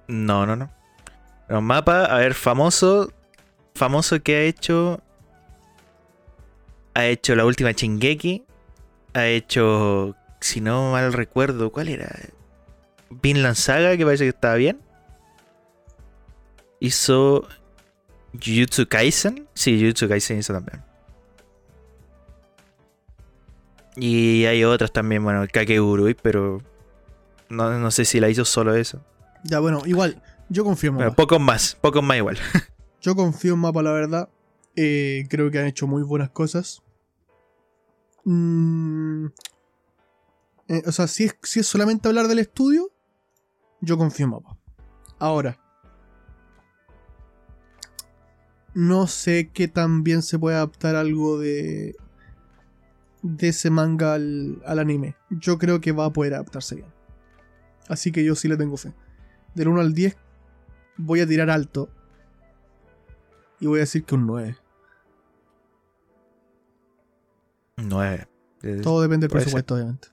[0.08, 0.70] No, no, no.
[1.47, 3.12] Pero Mapa, a ver, famoso.
[3.74, 5.01] Famoso que ha hecho.
[6.95, 8.45] Ha hecho la última Chingeki.
[9.14, 10.16] Ha hecho.
[10.40, 12.09] Si no mal recuerdo, ¿cuál era?
[13.11, 14.80] Vinland Saga, que parece que estaba bien.
[16.80, 17.47] Hizo.
[18.32, 19.49] Jujutsu Kaisen.
[19.55, 20.82] Sí, Jujutsu Kaisen hizo también.
[23.97, 26.61] Y hay otras también, bueno, el Kakegurui, pero
[27.49, 29.01] no, sé si la hizo solo eso.
[29.45, 31.16] Ya, bueno, igual, yo confío en Mapa.
[31.16, 32.38] pocos más, pocos más igual.
[33.01, 34.28] yo confío en Mapa, la verdad.
[34.76, 36.82] Eh, creo que han hecho muy buenas cosas.
[38.24, 39.26] Mm,
[40.68, 42.90] eh, o sea, si es, si es solamente hablar del estudio,
[43.80, 44.59] yo confío en Mapa.
[45.18, 45.59] Ahora,
[48.74, 51.97] no sé qué tan bien se puede adaptar algo de
[53.24, 55.16] de ese manga al, anime.
[55.30, 56.88] Yo creo que va a poder adaptarse bien.
[57.88, 58.92] Así que yo sí le tengo fe.
[59.55, 60.16] Del 1 al 10
[60.97, 61.88] voy a tirar alto.
[63.61, 64.57] Y voy a decir que un 9.
[67.76, 68.26] 9.
[68.82, 70.09] Todo depende del presupuesto, obviamente.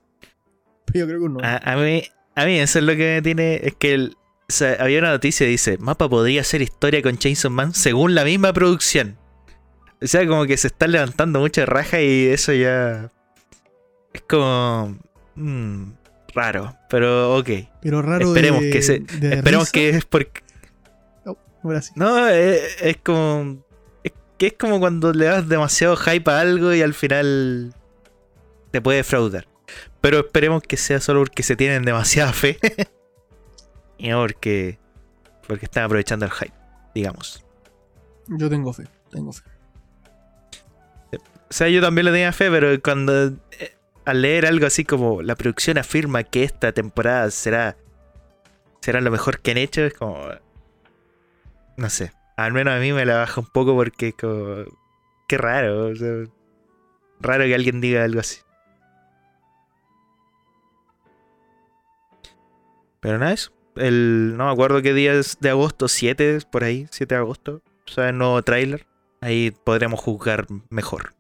[0.85, 1.59] Pero yo creo que un 9.
[1.63, 2.03] A, mí,
[2.35, 3.55] a mí eso es lo que me tiene.
[3.63, 4.11] Es que
[4.79, 8.53] había una noticia que dice: Mapa podría hacer historia con Chainsaw Man según la misma
[8.53, 9.17] producción.
[10.01, 13.11] O sea, como que se está levantando mucha raja y eso ya.
[14.13, 14.97] Es como.
[15.35, 15.91] Mm,
[16.33, 17.49] raro, pero ok.
[17.81, 19.71] Pero raro Esperemos de, que se, de esperemos risa.
[19.71, 20.41] que es porque
[21.95, 23.63] No, es, es como
[24.03, 27.73] es que es como cuando le das demasiado hype a algo y al final
[28.71, 29.47] te puede defraudar.
[29.99, 32.57] Pero esperemos que sea solo porque se tienen demasiada fe
[33.97, 34.79] y no porque
[35.47, 36.53] porque están aprovechando el hype,
[36.95, 37.45] digamos.
[38.27, 39.43] Yo tengo fe, tengo fe.
[41.13, 43.27] O sea, yo también le tenía fe, pero cuando
[43.59, 47.75] eh, al leer algo así como la producción afirma que esta temporada será
[48.81, 50.17] será lo mejor que han hecho, es como
[51.81, 54.63] no sé, al menos a mí me la baja un poco porque es como
[55.27, 56.25] qué raro, o sea,
[57.19, 58.41] raro que alguien diga algo así.
[62.99, 63.51] Pero nada, eso.
[63.75, 67.63] El, no me acuerdo qué día es de agosto, 7 por ahí, 7 de agosto.
[67.87, 68.85] O sea, el nuevo tráiler.
[69.21, 71.15] Ahí podremos juzgar mejor.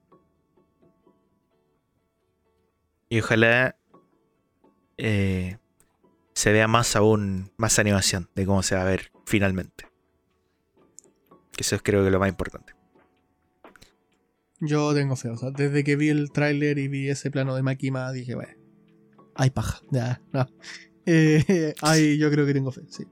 [3.09, 3.75] Y ojalá
[4.97, 5.57] eh,
[6.33, 9.90] se vea más aún, más animación de cómo se va a ver finalmente.
[11.51, 12.73] Que eso es creo que lo más importante.
[14.61, 15.29] Yo tengo fe.
[15.29, 18.53] O sea, desde que vi el tráiler y vi ese plano de Makima, dije, bueno,
[19.35, 19.81] hay paja.
[19.91, 20.47] Ya, no.
[21.07, 23.07] Eh, ay, yo creo que tengo fe, sí.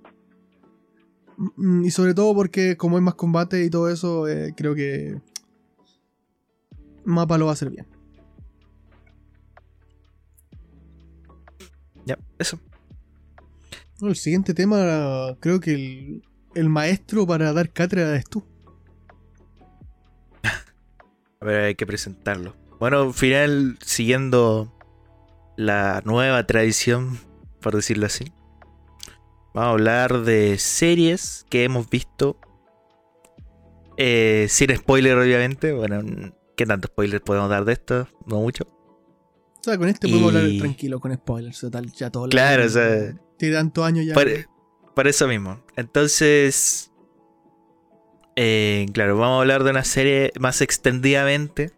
[1.58, 5.20] Mm, Y sobre todo porque como hay más combate y todo eso, eh, creo que
[7.04, 7.88] Mapa lo va a hacer bien.
[12.06, 12.60] Ya, eso.
[14.02, 16.24] El siguiente tema, creo que el,
[16.60, 18.44] el maestro para dar cátedra es tú.
[21.42, 22.56] A ver, hay que presentarlo.
[22.80, 24.74] Bueno, al final, siguiendo
[25.58, 27.18] la nueva tradición,
[27.62, 28.26] por decirlo así.
[29.54, 32.38] Vamos a hablar de series que hemos visto.
[33.98, 35.74] Eh, sin spoiler, obviamente.
[35.74, 36.02] Bueno,
[36.56, 38.08] ¿qué tanto spoiler podemos dar de esto?
[38.26, 38.66] No mucho.
[38.66, 41.60] O sea, con este podemos hablar tranquilo, con spoilers.
[41.60, 44.14] Total, ya todo Claro, o sea, Tiene tantos años ya.
[45.00, 45.64] Por eso mismo.
[45.78, 46.92] Entonces,
[48.36, 51.72] eh, claro, vamos a hablar de una serie más extendidamente.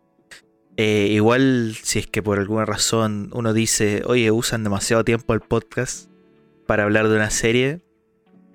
[0.75, 5.41] Eh, igual, si es que por alguna razón uno dice, oye, usan demasiado tiempo el
[5.41, 6.09] podcast
[6.65, 7.81] para hablar de una serie,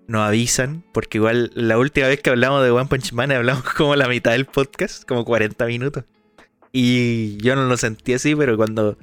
[0.09, 3.95] nos avisan, porque igual la última vez que hablamos de One Punch Man hablamos como
[3.95, 6.03] la mitad del podcast, como 40 minutos.
[6.73, 8.99] Y yo no lo sentí así, pero cuando,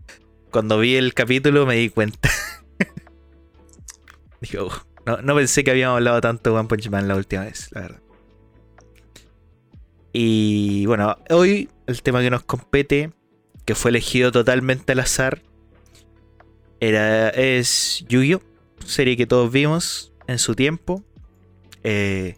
[0.51, 2.29] cuando vi el capítulo me di cuenta.
[4.41, 4.69] Dije, "Oh,
[5.05, 7.81] no, no pensé que habíamos hablado tanto de One Punch Man la última vez, la
[7.81, 8.01] verdad.
[10.13, 13.11] Y bueno, hoy el tema que nos compete,
[13.65, 15.41] que fue elegido totalmente al azar,
[16.79, 18.41] era, es Yu-Gi-Oh!
[18.85, 21.03] Serie que todos vimos en su tiempo.
[21.83, 22.35] Eh,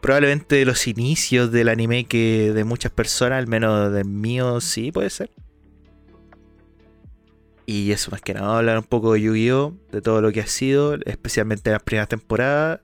[0.00, 4.92] probablemente de los inicios del anime que de muchas personas, al menos del mío, sí
[4.92, 5.30] puede ser.
[7.66, 9.74] Y eso más que nada, hablar un poco de Yu-Gi-Oh!
[9.92, 12.80] De todo lo que ha sido, especialmente en las primeras temporadas.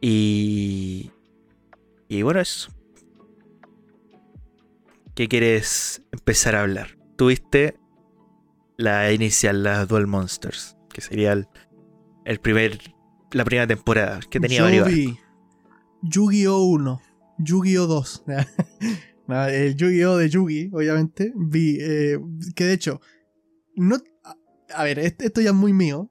[0.00, 1.10] Y.
[2.08, 2.70] Y bueno, eso.
[5.14, 6.96] ¿Qué quieres empezar a hablar?
[7.16, 7.76] Tuviste
[8.76, 11.48] la inicial, la Duel Monsters, que sería el,
[12.24, 12.78] el primer.
[13.32, 14.88] La primera temporada, que tenía Yo varios.
[14.88, 15.18] vi
[16.02, 16.64] Yu-Gi-Oh!
[16.64, 17.00] 1,
[17.38, 17.86] Yu-Gi-Oh!
[17.86, 18.24] 2.
[19.28, 20.16] Nada, el Yu-Gi-Oh!
[20.16, 21.32] de Yugi, obviamente.
[21.36, 22.18] Vi, eh,
[22.56, 23.00] que de hecho,
[23.80, 23.96] no.
[24.74, 26.10] a- ver, este- esto ya es muy mío.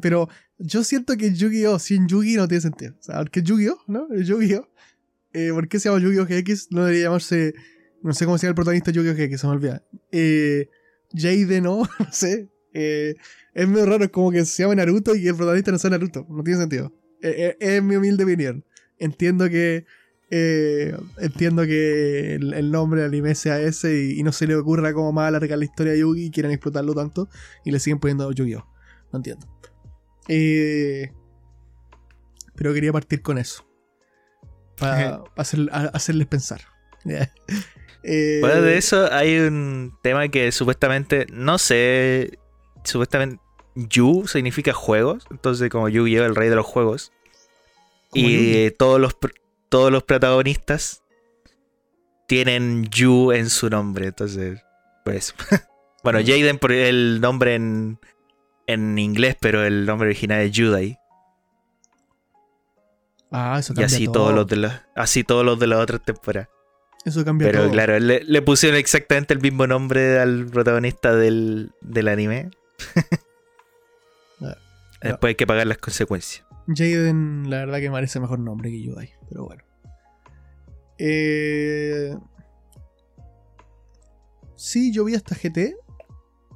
[0.00, 1.78] Pero yo siento que Yu-Gi-Oh!
[1.78, 2.94] sin Yugi no tiene sentido.
[2.98, 3.78] O sea, porque Yu-Gi-Oh!
[3.88, 4.06] ¿no?
[4.14, 4.68] Yu-Gi-Oh!
[5.32, 6.26] Eh, ¿Por qué se llama Yu-Gi-Oh!
[6.26, 6.68] GX?
[6.70, 7.54] No debería llamarse.
[8.02, 9.14] No sé cómo se llama el protagonista Yu-Gi-Oh!
[9.14, 9.84] GX, se me olvida.
[10.12, 10.68] Eh,
[11.12, 12.48] Jaden, no, no sé.
[12.72, 13.14] Eh,
[13.52, 16.24] es medio raro, es como que se llama Naruto y el protagonista no sea Naruto.
[16.30, 16.94] No tiene sentido.
[17.22, 18.64] Eh, es mi humilde opinión.
[18.98, 19.84] Entiendo que.
[20.30, 24.54] Eh, entiendo que el, el nombre del anime sea ese y, y no se le
[24.54, 27.28] ocurra como más alargar la historia de Yugi y quieran explotarlo tanto
[27.64, 28.66] y le siguen poniendo Yu-Gi-Oh!
[29.12, 29.46] No entiendo.
[30.28, 31.10] Eh,
[32.54, 33.64] pero quería partir con eso.
[34.78, 36.60] Para hacer- a- hacerles pensar.
[38.02, 42.38] Eh, Fuera de eso, hay un tema que supuestamente, no sé,
[42.82, 43.42] supuestamente
[43.74, 46.24] Yu significa juegos, entonces como Yu-Gi-Oh!
[46.24, 47.12] el rey de los juegos.
[48.14, 49.14] Y todos los,
[49.70, 51.02] todos los protagonistas
[52.26, 54.60] tienen Yu en su nombre, entonces,
[55.04, 55.34] por eso.
[56.04, 56.26] bueno, Mm.
[56.26, 57.98] Jaden por el nombre en,
[58.66, 60.98] en inglés, pero el nombre original es Judai.
[63.32, 64.14] Ah, eso Y cambia así todo.
[64.14, 66.48] todos los de la, así todos los de la otra temporada.
[67.04, 67.70] Eso cambia Pero todo.
[67.70, 72.50] claro, le, le pusieron exactamente el mismo nombre al protagonista del, del anime.
[75.02, 76.44] Ah, Después hay que pagar las consecuencias.
[76.74, 79.64] Jaden, la verdad que merece mejor nombre que Yudai, pero bueno.
[80.98, 82.16] Eh...
[84.56, 85.74] Sí, yo vi hasta GT.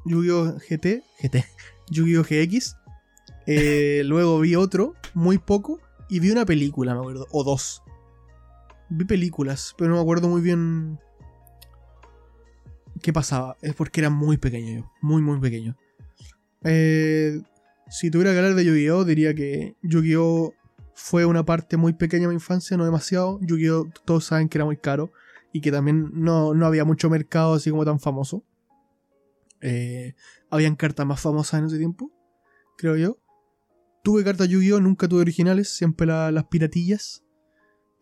[0.05, 0.59] Yu-Gi-Oh!
[0.59, 1.03] GT.
[1.23, 1.45] GT.
[1.91, 2.23] Yu-Gi-Oh!
[2.23, 2.77] GX.
[3.47, 7.83] Eh, luego vi otro, muy poco, y vi una película, me acuerdo, o dos.
[8.91, 10.99] Vi películas, pero no me acuerdo muy bien
[13.01, 13.57] qué pasaba.
[13.62, 15.77] Es porque era muy pequeño yo, muy, muy pequeño.
[16.65, 17.41] Eh,
[17.95, 19.05] si tuviera que hablar de Yu-Gi-Oh!
[19.05, 20.53] diría que Yu-Gi-Oh!
[20.97, 23.38] fue una parte muy pequeña de mi infancia, no demasiado.
[23.42, 23.88] Yu-Gi-Oh!
[24.05, 25.12] todos saben que era muy caro
[25.53, 28.45] y que también no, había mucho mercado así como tan famoso.
[29.61, 30.14] Eh,
[30.51, 32.11] habían cartas más famosas en ese tiempo,
[32.76, 33.20] creo yo.
[34.03, 34.80] Tuve cartas Yu-Gi-Oh!
[34.80, 37.24] Nunca tuve originales, siempre las piratillas.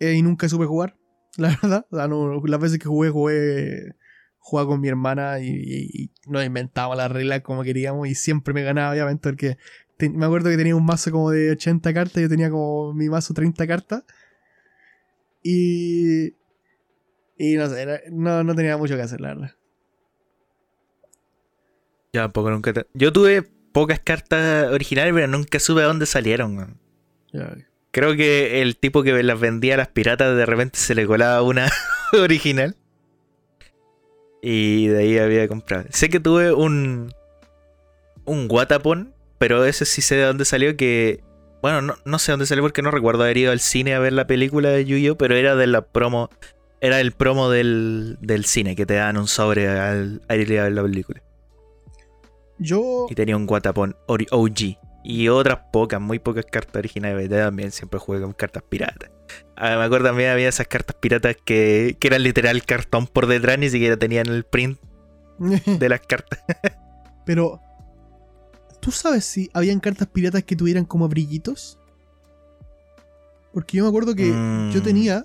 [0.01, 0.97] Eh, y nunca supe jugar,
[1.37, 1.87] la verdad.
[1.91, 3.95] las veces que jugué, jugué
[4.43, 8.93] jugaba con mi hermana y, nos inventábamos las reglas como queríamos y siempre me ganaba,
[8.93, 9.57] obviamente, porque
[10.11, 13.35] me acuerdo que tenía un mazo como de 80 cartas, yo tenía como mi mazo
[13.35, 14.05] 30 cartas.
[15.43, 16.35] Y.
[17.39, 19.53] Y no sé, no, no tenía mucho que hacer, la verdad.
[22.13, 22.73] Yo tampoco nunca.
[22.95, 23.43] Yo tuve
[23.73, 26.79] pocas cartas originales, pero nunca supe a dónde salieron.
[27.91, 31.43] Creo que el tipo que las vendía a las piratas de repente se le colaba
[31.43, 31.71] una
[32.13, 32.77] original.
[34.43, 35.87] Y de ahí había comprado.
[35.91, 37.13] Sé que tuve un.
[38.25, 40.77] Un Guatapon, pero ese sí sé de dónde salió.
[40.77, 41.25] Que.
[41.63, 44.13] Bueno, no, no sé dónde salió porque no recuerdo haber ido al cine a ver
[44.13, 45.19] la película de Yu-Gi-Oh!
[45.19, 46.31] Pero era de la promo.
[46.81, 50.73] Era el promo del, del cine que te dan un sobre al, ir a ver
[50.73, 51.21] la película.
[52.61, 53.09] Yo.
[53.11, 54.79] Y tenía un Guatapon OG.
[55.03, 57.29] Y otras pocas, muy pocas cartas originales.
[57.29, 59.11] También siempre jugué con cartas piratas.
[59.57, 63.59] Ah, me acuerdo también había esas cartas piratas que, que eran literal cartón por detrás,
[63.59, 64.79] ni siquiera tenían el print
[65.67, 66.39] de las cartas.
[67.27, 67.61] Pero,
[68.83, 71.79] ¿tú sabes si habían cartas piratas que tuvieran como brillitos?
[73.55, 74.83] Porque yo me acuerdo que yo mm.
[74.83, 75.25] tenía,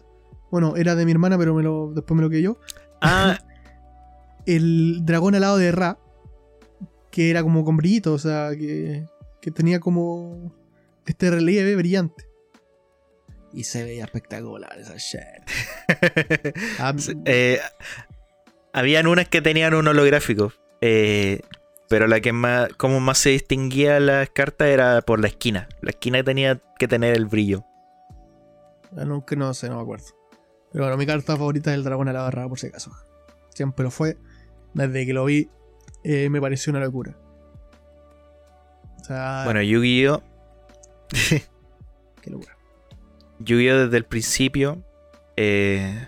[0.51, 2.60] bueno, era de mi hermana, pero me lo, después me lo quedé yo.
[3.01, 3.39] Ah.
[4.45, 5.97] el dragón alado de Ra,
[7.10, 9.08] que era como con brillitos, o sea, que,
[9.41, 10.53] que tenía como
[11.08, 12.26] este relieve brillante.
[13.53, 15.22] Y se veía espectacular esa shit.
[16.80, 16.93] Ah,
[17.26, 17.60] eh,
[18.72, 20.53] habían unas que tenían un holográfico.
[20.82, 21.41] Eh,
[21.90, 25.68] pero la que más, como más se distinguía las cartas era por la esquina.
[25.82, 27.64] La esquina tenía que tener el brillo.
[28.98, 30.06] Ah, nunca no sé, no me acuerdo.
[30.72, 32.92] Pero bueno, mi carta favorita es el dragón a la barra, por si acaso.
[33.54, 34.18] Siempre lo fue.
[34.74, 35.50] Desde que lo vi,
[36.04, 37.18] eh, me pareció una locura.
[39.46, 40.22] bueno, Yu-Gi-Oh!
[42.22, 42.58] Qué locura.
[43.40, 43.86] Yu-Gi-Oh!
[43.86, 44.84] desde el principio.
[45.38, 46.08] Eh,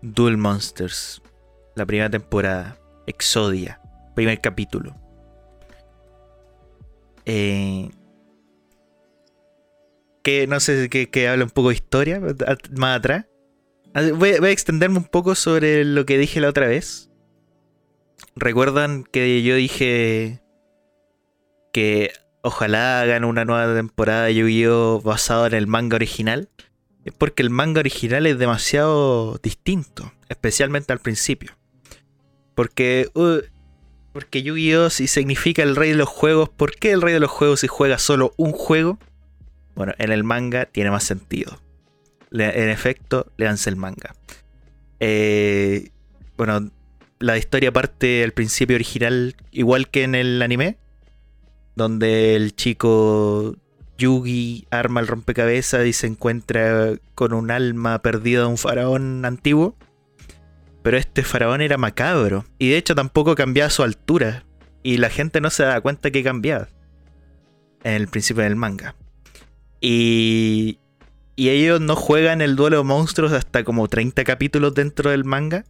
[0.00, 1.22] Duel Monsters.
[1.74, 2.76] La primera temporada.
[3.06, 3.81] Exodia.
[4.14, 4.96] Primer capítulo.
[7.24, 7.90] Eh,
[10.22, 12.20] que no sé, que, que habla un poco de historia
[12.76, 13.26] más atrás.
[14.14, 17.10] Voy, a extenderme un poco sobre lo que dije la otra vez.
[18.34, 20.40] ¿Recuerdan que yo dije
[21.72, 25.02] que ojalá hagan una nueva temporada de Yu-Gi-Oh!
[25.02, 26.48] basado en el manga original,
[27.04, 31.52] es porque el manga original es demasiado distinto, especialmente al principio.
[32.54, 33.40] Porque, uh,
[34.12, 34.90] porque Yu-Gi-Oh!
[34.90, 37.66] si significa el rey de los juegos, ¿por qué el rey de los juegos si
[37.66, 38.98] juega solo un juego?
[39.74, 41.60] Bueno, en el manga tiene más sentido.
[42.30, 44.14] en efecto, leanse el manga.
[45.00, 45.90] Eh,
[46.36, 46.70] bueno,
[47.18, 50.78] la historia parte del principio original, igual que en el anime,
[51.74, 53.56] donde el chico
[53.98, 59.76] Yugi arma el rompecabezas y se encuentra con un alma perdida de un faraón antiguo.
[60.82, 64.44] Pero este faraón era macabro y de hecho tampoco cambiaba su altura
[64.82, 66.68] y la gente no se da cuenta que cambiaba
[67.84, 68.96] en el principio del manga.
[69.80, 70.78] Y,
[71.36, 75.64] y ellos no juegan el duelo de monstruos hasta como 30 capítulos dentro del manga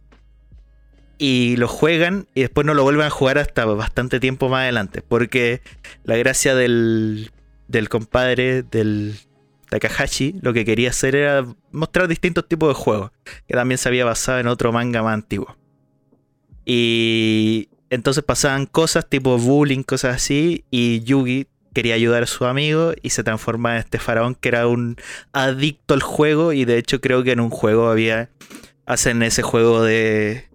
[1.17, 5.01] y lo juegan y después no lo vuelven a jugar hasta bastante tiempo más adelante.
[5.01, 5.61] Porque
[6.03, 7.31] la gracia del,
[7.67, 9.15] del compadre, del
[9.79, 13.11] Takahashi, lo que quería hacer era mostrar distintos tipos de juegos,
[13.47, 15.57] que también se había basado en otro manga más antiguo.
[16.63, 22.93] Y entonces pasaban cosas tipo bullying, cosas así, y Yugi quería ayudar a su amigo
[23.01, 24.95] y se transforma en este faraón que era un
[25.31, 28.29] adicto al juego y de hecho creo que en un juego había
[28.85, 30.49] hacen ese juego de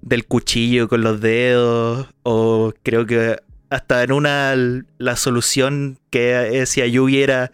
[0.00, 3.36] del cuchillo con los dedos, o creo que
[3.68, 4.54] hasta en una
[4.98, 7.50] la solución que decía Yugi era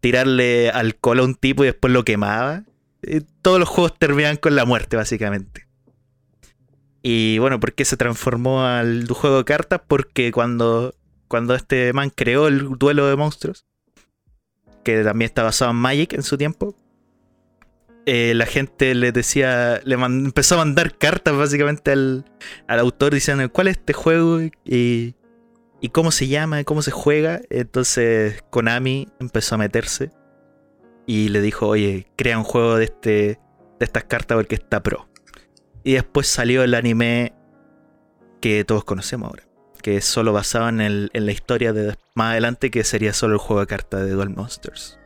[0.00, 2.64] tirarle alcohol a un tipo y después lo quemaba.
[3.42, 5.66] todos los juegos terminan con la muerte, básicamente.
[7.02, 9.80] Y bueno, ¿por qué se transformó al juego de cartas?
[9.86, 10.94] Porque cuando,
[11.28, 13.66] cuando este man creó el duelo de monstruos,
[14.84, 16.76] que también está basado en Magic en su tiempo,
[18.10, 22.24] eh, la gente le decía, le empezó a mandar cartas básicamente al,
[22.66, 25.14] autor diciendo cuál es este juego y,
[25.80, 26.64] ¿y cómo se llama?
[26.64, 27.40] ¿Cómo se juega?
[27.50, 30.10] Entonces Konami empezó a meterse
[31.06, 35.08] y le dijo, oye, crea un juego de, este, de estas cartas porque está pro.
[35.84, 37.32] Y después salió el anime
[38.40, 39.48] que todos conocemos ahora,
[39.82, 43.34] que es solo basado en, el, en la historia de más adelante, que sería solo
[43.34, 44.98] el juego de cartas de Duel Monsters.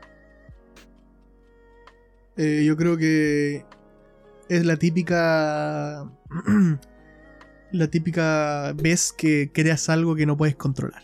[2.37, 3.65] Eh, yo creo que
[4.49, 6.11] es la típica.
[7.73, 11.03] la típica vez que creas algo que no puedes controlar.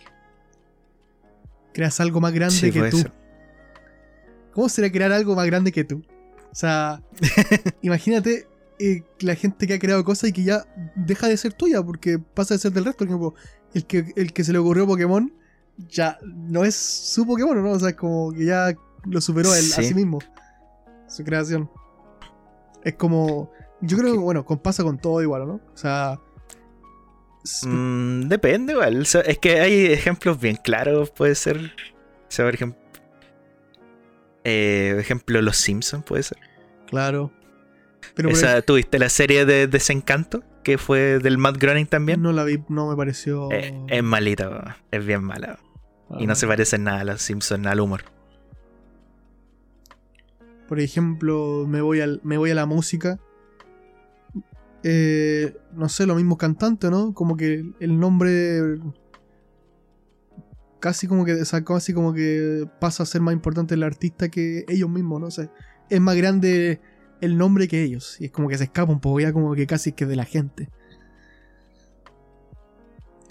[1.73, 2.99] Creas algo más grande Sí, que tú.
[2.99, 3.13] ser.
[4.53, 6.03] ¿Cómo será crear algo más grande que tú?
[6.51, 7.03] O sea,
[7.83, 8.49] imagínate
[8.81, 10.65] eh, la gente que ha creado cosas y que ya
[10.97, 12.99] deja de ser tuya porque pasa de ser del resto.
[12.99, 13.35] Por ejemplo,
[13.75, 15.33] el que, el que se le ocurrió Pokémon
[15.89, 17.71] ya no es su Pokémon, ¿no?
[17.73, 19.95] O sea, es como que ya lo superó él, a Sí.
[19.95, 20.19] mismo.
[21.07, 21.71] Su creación.
[22.83, 23.53] Es como.
[23.81, 25.55] Yo creo que, bueno, con- pasa con todo igual, ¿no?
[25.55, 26.21] O sea.
[27.65, 29.03] Mm, depende, igual.
[29.03, 31.57] Es que hay ejemplos bien claros, puede ser.
[31.59, 32.81] O sea, por ejemplo.
[34.45, 36.39] eh, ejemplo, Los Simpsons, puede ser.
[36.87, 37.31] Claro.
[38.15, 40.43] Pero Esa, ¿Tuviste la serie de Desencanto?
[40.63, 42.23] Que fue del Matt Groening también.
[42.23, 43.51] No la vi, no me pareció.
[43.53, 45.59] Eh, es malita, es bien mala.
[46.19, 46.37] Y no Ah.
[46.37, 48.05] se parece nada a Los Simpsons, al humor.
[50.69, 53.19] Por ejemplo, me voy, al, me voy a la música.
[54.83, 57.13] Eh, no sé, los mismos cantantes, ¿no?
[57.15, 58.79] Como que el nombre.
[60.81, 64.29] Casi como que, o sea, casi como que pasa a ser más importante el artista
[64.29, 65.51] que ellos mismos, no sé.
[65.91, 66.81] Es más grande
[67.21, 68.21] el nombre que ellos.
[68.21, 70.25] Y es como que se escapa un poco, ya como que casi que de la
[70.25, 70.69] gente.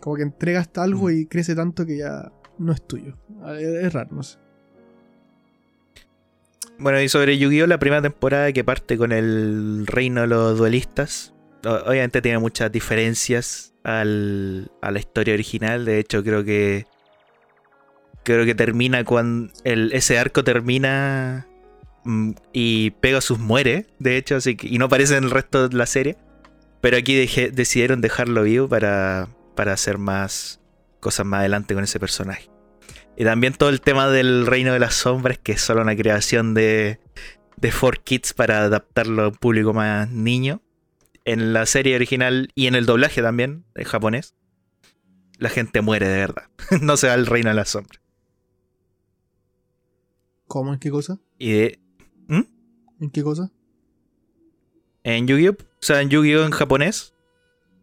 [0.02, 3.18] Como que entregas algo y crece tanto que ya no es tuyo.
[3.58, 4.38] Es, es raro, no sé.
[6.80, 7.66] Bueno, y sobre Yu-Gi-Oh!
[7.66, 11.34] la primera temporada que parte con el reino de los duelistas.
[11.66, 15.86] Obviamente tiene muchas diferencias al- a la historia original.
[15.86, 16.86] De hecho, creo que.
[18.24, 19.51] Creo que termina cuando.
[19.64, 21.47] El, ese arco termina.
[22.03, 25.78] mm, Y Pegasus muere, de hecho, así que, y no aparece en el resto de
[25.78, 26.18] la serie.
[26.82, 27.16] Pero aquí
[27.51, 30.62] decidieron dejarlo vivo para, para hacer más
[30.99, 32.49] cosas más adelante con ese personaje.
[33.18, 36.53] Y también todo el tema del Reino de las Sombras, que es solo una creación
[36.53, 36.99] de,
[37.55, 40.62] de 4Kids para adaptarlo a un público más niño.
[41.28, 44.34] En la serie original y en el doblaje también, en japonés,
[45.38, 46.43] la gente muere de verdad.
[46.82, 48.01] no se va al Reino de las Sombras.
[50.47, 50.73] ¿Cómo?
[50.73, 51.19] ¿En qué cosa?
[51.38, 51.80] Y de-
[52.99, 53.51] ¿En qué cosa?
[55.03, 55.51] en Yu-Gi-Oh!
[55.53, 56.43] O sea, en Yu-Gi-Oh!
[56.45, 57.13] en japonés.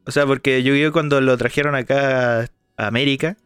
[0.07, 0.93] O sea, porque Yu-Gi-Oh!
[0.93, 2.41] cuando lo trajeron acá
[2.77, 3.37] a América,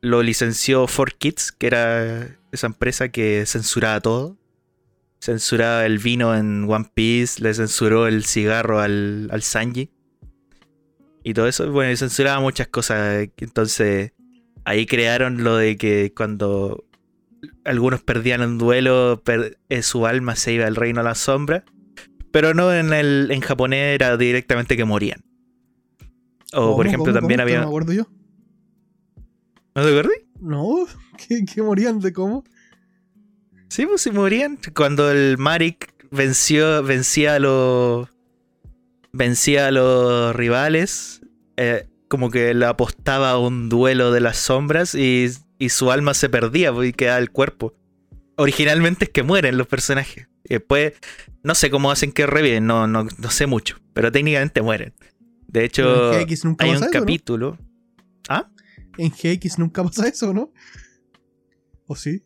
[0.00, 4.36] lo licenció 4Kids, que era esa empresa que censuraba todo.
[5.20, 9.90] Censuraba el vino en One Piece, le censuró el cigarro al, al Sanji.
[11.24, 13.28] Y todo eso, bueno, y censuraba muchas cosas.
[13.38, 14.12] Entonces,
[14.64, 16.84] ahí crearon lo de que cuando
[17.64, 21.64] algunos perdían un duelo, per- eh, su alma se iba al reino a la sombra.
[22.30, 25.24] Pero no en el en japonés era directamente que morían.
[26.54, 27.20] O por ejemplo ¿Cómo?
[27.20, 27.42] también ¿Cómo?
[27.42, 27.56] había...
[27.58, 28.06] ¿No me acuerdo yo?
[29.74, 30.12] ¿No te acuerdas?
[30.40, 30.86] No,
[31.28, 32.44] ¿qué, qué morían de cómo?
[33.68, 34.58] Sí, pues sí morían.
[34.74, 38.08] Cuando el Marik venció, vencía a los.
[39.12, 41.20] Vencía a los rivales.
[41.56, 46.14] eh, como que le apostaba a un duelo de las sombras y, y su alma
[46.14, 47.74] se perdía pues, y quedaba el cuerpo.
[48.36, 50.26] Originalmente es que mueren los personajes.
[50.44, 50.94] Y después,
[51.42, 53.78] no sé cómo hacen que reviven, no, no, no sé mucho.
[53.92, 54.94] Pero técnicamente mueren.
[55.48, 56.90] De hecho, hay un eso, ¿no?
[56.90, 57.58] capítulo.
[58.28, 58.50] ¿Ah?
[58.96, 60.52] En GX nunca pasa eso, ¿no?
[61.86, 62.22] ¿O sí?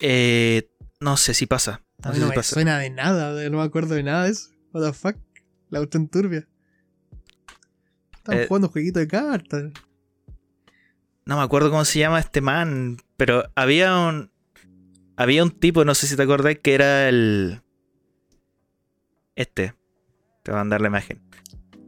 [0.00, 0.70] Eh,
[1.00, 1.82] no sé si pasa.
[2.04, 2.54] No sé si me pasa.
[2.54, 4.50] suena de nada, no me acuerdo de nada de eso.
[4.72, 5.16] What the fuck?
[5.70, 6.46] La auto turbia.
[8.16, 9.64] Estamos Eh, jugando jueguito de cartas.
[11.26, 14.30] No me acuerdo cómo se llama este man, pero había un.
[15.16, 17.60] Había un tipo, no sé si te acordás, que era el.
[19.34, 19.74] Este.
[20.42, 21.20] Te voy a mandar la imagen.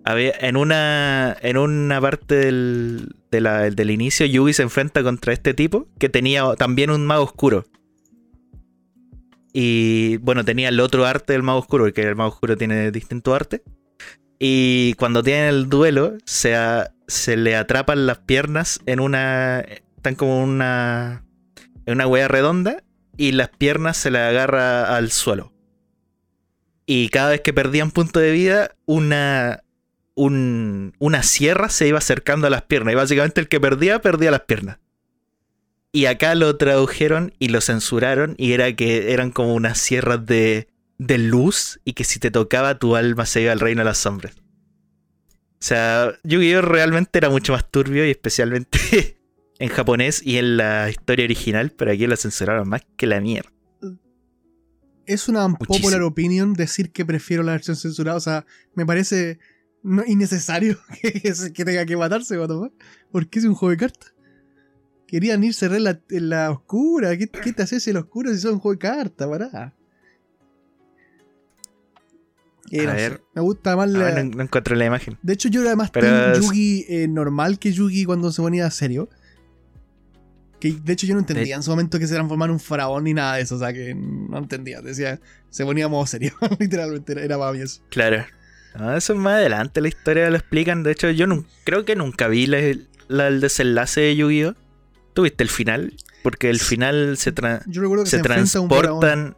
[0.04, 1.36] Había, en una.
[1.40, 6.08] En una parte del, de la- del inicio, Yugi se enfrenta contra este tipo que
[6.08, 7.64] tenía también un mago oscuro.
[9.52, 13.34] Y bueno, tenía el otro arte del mago oscuro, porque el mago oscuro tiene distinto
[13.34, 13.62] arte.
[14.38, 16.56] Y cuando tienen el duelo, se,
[17.08, 19.60] se le atrapan las piernas en una.
[19.60, 21.24] Están como una.
[21.86, 22.82] En una hueá redonda.
[23.16, 25.52] Y las piernas se le agarra al suelo.
[26.86, 29.62] Y cada vez que perdían punto de vida, una.
[30.14, 32.92] un- una sierra se iba acercando a las piernas.
[32.92, 34.78] Y básicamente el que perdía, perdía las piernas.
[35.92, 38.34] Y acá lo tradujeron y lo censuraron.
[38.38, 40.68] Y era que eran como unas sierras de,
[40.98, 41.80] de luz.
[41.84, 44.34] Y que si te tocaba, tu alma se iba al reino de las sombras.
[45.60, 46.62] O sea, Yu-Gi-Oh!
[46.62, 48.78] realmente era mucho más turbio y especialmente
[49.58, 53.50] en japonés y en la historia original, pero aquí lo censuraron más que la mierda.
[55.04, 55.76] Es una Muchísimo.
[55.76, 58.16] popular opinion decir que prefiero la versión censurada.
[58.16, 59.38] O sea, me parece
[59.82, 60.78] no, innecesario
[61.52, 62.72] que, tenga que matarse, what the fuck.
[63.10, 64.14] ¿Por qué es un juego de cartas?
[65.10, 67.16] Querían irse re la, en la oscura.
[67.18, 69.26] ¿Qué, qué te haces en la oscura si son juego de cartas?
[69.26, 69.74] Pará.
[72.70, 73.22] Eh, A sé, ver.
[73.34, 74.22] Me gusta más Ah, la.
[74.22, 75.18] no, no encontré la imagen.
[75.22, 79.08] De hecho, yo era más Pero Yugi eh, normal que Yugi cuando se ponía serio.
[80.60, 83.02] Que de hecho yo no entendía en su momento que se transformara en un faraón
[83.04, 83.56] ni nada de eso.
[83.56, 84.80] O sea, que no entendía.
[84.82, 86.32] Decía, se ponía modo serio.
[86.60, 87.80] Literalmente era, era para mí eso.
[87.90, 88.24] Claro.
[88.78, 90.84] No, eso es más adelante la historia lo explican.
[90.84, 91.26] De hecho, yo
[91.64, 92.60] creo que nunca vi la-
[93.08, 94.54] la- el desenlace de Yu-Gi-Oh!
[95.14, 95.94] ¿Tuviste el final?
[96.22, 99.36] Porque el final se, tra- Yo recuerdo que se, transportan.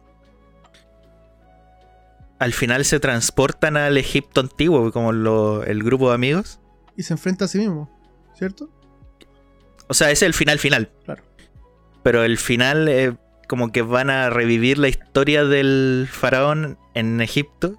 [2.39, 6.59] Al final se transportan al Egipto antiguo, como lo- el grupo de amigos.
[6.97, 7.89] Y se enfrenta a sí mismo.
[8.37, 8.69] ¿Cierto?
[9.87, 10.91] O sea, ese es el final final.
[11.05, 11.23] Claro.
[12.03, 13.15] Pero el final, eh,
[13.47, 17.77] como que van a revivir la historia del faraón en Egipto.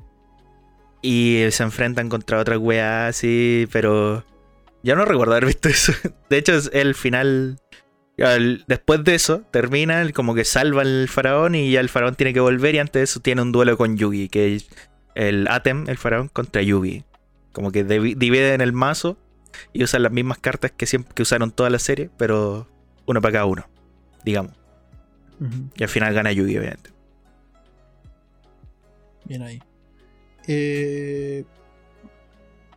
[1.02, 4.24] Y se enfrentan contra otra weá así, pero.
[4.82, 5.92] Yo no recuerdo haber visto eso.
[6.30, 7.58] De hecho, es el final.
[8.16, 12.40] Después de eso, termina, como que salva al faraón y ya el faraón tiene que
[12.40, 12.74] volver.
[12.74, 14.68] Y antes de eso, tiene un duelo con Yugi, que es
[15.14, 17.04] el Atem, el faraón, contra Yugi.
[17.52, 19.16] Como que divi- dividen el mazo
[19.72, 22.68] y usan las mismas cartas que siempre que usaron toda la serie, pero
[23.06, 23.68] uno para cada uno,
[24.24, 24.52] digamos.
[25.76, 26.90] Y al final gana Yugi, obviamente.
[29.24, 29.60] Bien ahí.
[30.46, 31.44] Eh,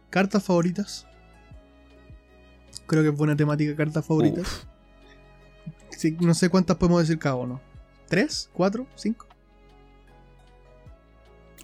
[0.09, 1.05] cartas favoritas.
[2.87, 4.41] Creo que es buena temática, cartas favoritas.
[4.43, 4.76] Uf.
[6.19, 7.61] No sé cuántas podemos decir cada uno.
[8.07, 8.49] ¿Tres?
[8.53, 8.87] ¿Cuatro?
[8.95, 9.27] ¿Cinco?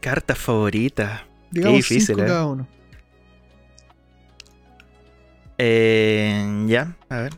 [0.01, 1.25] Carta favorita.
[1.51, 2.25] Digamos difícil, cinco eh.
[2.27, 2.67] cada uno.
[5.57, 7.33] Eh, ya, a ver.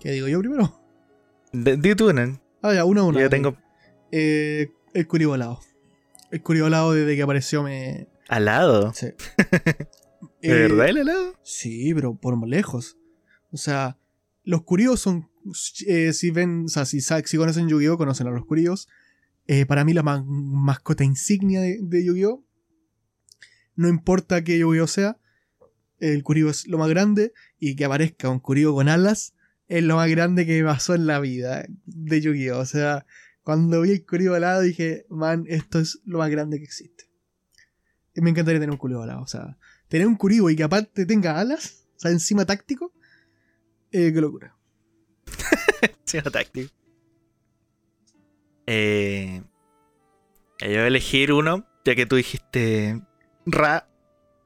[0.00, 0.80] ¿Qué digo yo primero?
[1.52, 2.40] Di tú, Nan.
[2.62, 3.20] Ah, ya, uno a uno.
[3.20, 3.56] Yo tengo
[4.12, 5.60] Eh, el curibolado.
[6.30, 8.08] El curibolado desde que apareció me.
[8.28, 8.92] alado.
[8.94, 9.06] Sí.
[10.42, 11.34] ¿De Eh, verdad el alado?
[11.42, 12.96] Sí, pero por lejos.
[13.52, 13.98] O sea,
[14.44, 15.28] los curios son.
[15.86, 18.88] eh, si ven, o sea, si, si conocen Yu-Gi-Oh!, conocen a los curios.
[19.46, 22.44] Eh, para mí, la ma- mascota insignia de, Yu-Gi-Oh!
[23.76, 24.86] No importa qué Yu-Gi-Oh!
[24.86, 25.18] sea,
[25.98, 27.32] el curio es lo más grande.
[27.58, 29.34] Y que aparezca un curio con alas
[29.68, 32.58] es lo más grande que me pasó en la vida de Yu-Gi-Oh!
[32.58, 33.06] O sea,
[33.42, 37.04] cuando vi el curio alado dije, man, esto es lo más grande que existe.
[38.14, 39.22] Me encantaría tener un curio alado.
[39.22, 39.56] O sea,
[39.88, 42.92] tener un Kuribo y que aparte tenga alas, o sea, encima táctico,
[43.92, 44.54] eh, qué locura.
[46.04, 46.72] Sí, no táctico.
[48.66, 49.42] Eh,
[50.60, 53.00] yo voy a elegir uno, ya que tú dijiste
[53.46, 53.88] Ra,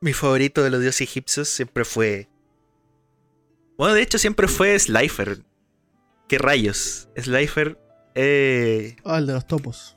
[0.00, 2.28] mi favorito de los dioses egipcios siempre fue.
[3.76, 5.38] Bueno, de hecho, siempre fue Slifer.
[6.28, 7.08] ¿Qué rayos?
[7.18, 7.78] Slifer
[8.14, 9.96] eh, Ah, el de los topos.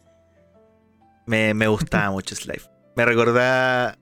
[1.25, 2.71] me, me gustaba mucho Slifer.
[2.95, 3.97] Me recordaba.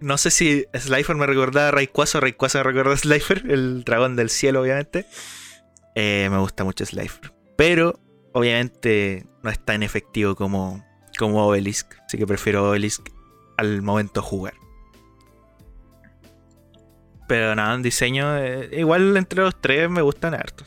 [0.00, 4.16] No sé si Slifer me recordaba a Rayquaza, Rayquaza me recordaba a Slifer, el dragón
[4.16, 5.06] del cielo, obviamente.
[5.94, 7.32] Eh, me gusta mucho Slifer.
[7.56, 8.00] Pero,
[8.32, 10.84] obviamente, no es tan efectivo como,
[11.18, 11.94] como Obelisk.
[12.06, 13.10] Así que prefiero Obelisk
[13.58, 14.54] al momento jugar.
[17.28, 20.64] Pero nada, en diseño, eh, igual entre los tres me gustan harto.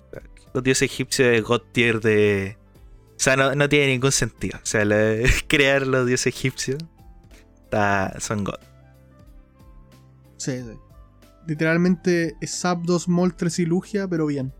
[0.54, 2.58] Los dioses egipcios de God Tier de.
[3.10, 4.60] O sea, no, no tiene ningún sentido.
[4.62, 4.86] O sea,
[5.48, 6.78] crear los dioses egipcios
[8.20, 8.73] son God.
[10.44, 10.78] Sí, sí.
[11.48, 14.54] Literalmente es Zapdos, Moltres y Lugia, pero bien.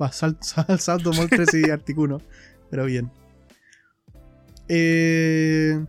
[0.00, 2.20] Va, sal, sal- Zapdos, Moltres y Articuno,
[2.70, 3.10] pero bien.
[4.68, 5.84] Eh,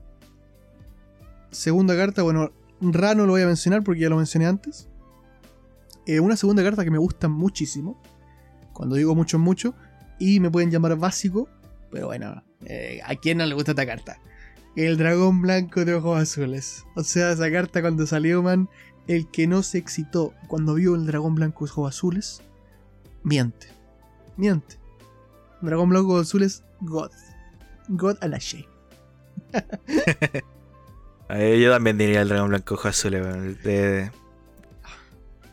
[1.52, 4.88] segunda carta, bueno, Ra no lo voy a mencionar porque ya lo mencioné antes.
[6.06, 8.02] Eh, una segunda carta que me gusta muchísimo.
[8.74, 9.76] Cuando digo mucho mucho.
[10.18, 11.50] Y me pueden llamar básico.
[11.92, 14.18] Pero bueno, eh, ¿a quién no le gusta esta carta?
[14.78, 16.86] El dragón blanco de ojos azules.
[16.96, 18.70] O sea, esa carta cuando salió, man,
[19.10, 22.42] el que no se excitó cuando vio el dragón blanco de ojos azules,
[23.24, 23.68] miente.
[24.38, 24.78] Miente.
[25.62, 27.10] Dragón blanco ojos azules, God.
[27.90, 28.38] God a la.
[31.30, 33.14] Eh, yo también diría el dragón blanco ojo azul.
[33.14, 34.12] weón, el de-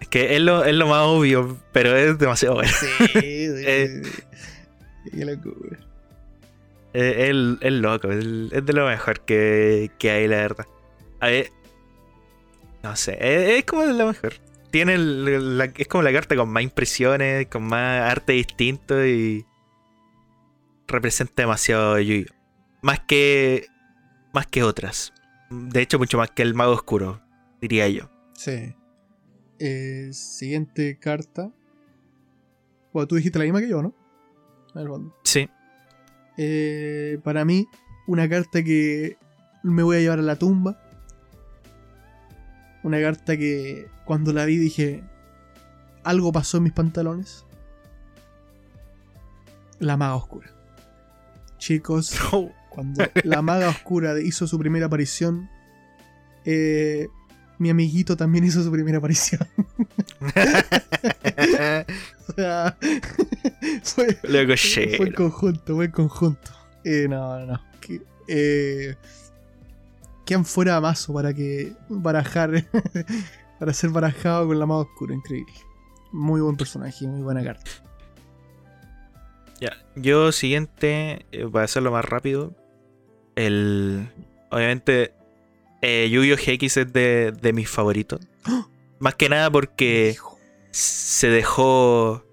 [0.01, 2.71] Es que es lo, es lo más obvio, pero es demasiado bueno.
[2.79, 2.87] Sí,
[3.19, 4.03] Eh.
[5.11, 5.79] Qué locura.
[6.93, 10.67] Es, es- es loco, es, es de lo mejor que, que hay, la verdad.
[11.21, 11.51] A ver.
[12.87, 14.35] No sé, es, es como lo mejor.
[14.71, 19.45] Tiene el- la- es como la carta con más impresiones, con más arte distinto y
[20.87, 22.33] representa demasiado Yu-Gi-Oh!
[22.83, 23.67] Más que
[24.33, 25.13] más que otras.
[25.51, 27.21] De hecho, mucho más que el mago oscuro,
[27.61, 28.09] diría yo.
[28.35, 28.75] Sí.
[29.59, 31.51] Eh, siguiente carta.
[32.93, 33.95] Bueno, tú dijiste la misma que yo, ¿no?
[35.25, 35.49] Sí.
[36.37, 37.67] Eh, para mí,
[38.07, 39.17] una carta que
[39.63, 40.81] me voy a llevar a la tumba.
[42.87, 45.03] Una carta que cuando la vi dije,
[46.05, 47.45] algo pasó en mis pantalones.
[49.81, 50.55] La maga oscura.
[51.59, 52.17] Chicos,
[52.71, 55.51] cuando la maga oscura hizo su primera aparición,
[56.45, 57.09] eh,
[57.59, 59.41] mi amiguito también hizo su primera aparición.
[62.29, 62.77] O sea,
[63.83, 64.15] fue,
[64.97, 66.51] fue conjunto, fue conjunto.
[66.85, 67.63] Eh, no, no, no.
[67.81, 68.97] Que, eh,
[70.27, 72.51] ¿Quién fuera mazo para que barajar,
[73.61, 75.15] para ser barajado con la maga oscura?
[75.15, 75.53] Increíble.
[76.11, 77.71] Muy buen personaje, muy buena carta.
[79.61, 82.55] Ya, yo siguiente, eh, para hacerlo más rápido,
[83.37, 84.09] el...
[84.51, 85.15] Obviamente,
[85.81, 86.37] eh, Yu-Gi-Oh!
[86.37, 88.21] GX es de, de mis favoritos.
[88.99, 90.39] Más que nada porque Hijo.
[90.73, 92.25] se dejó...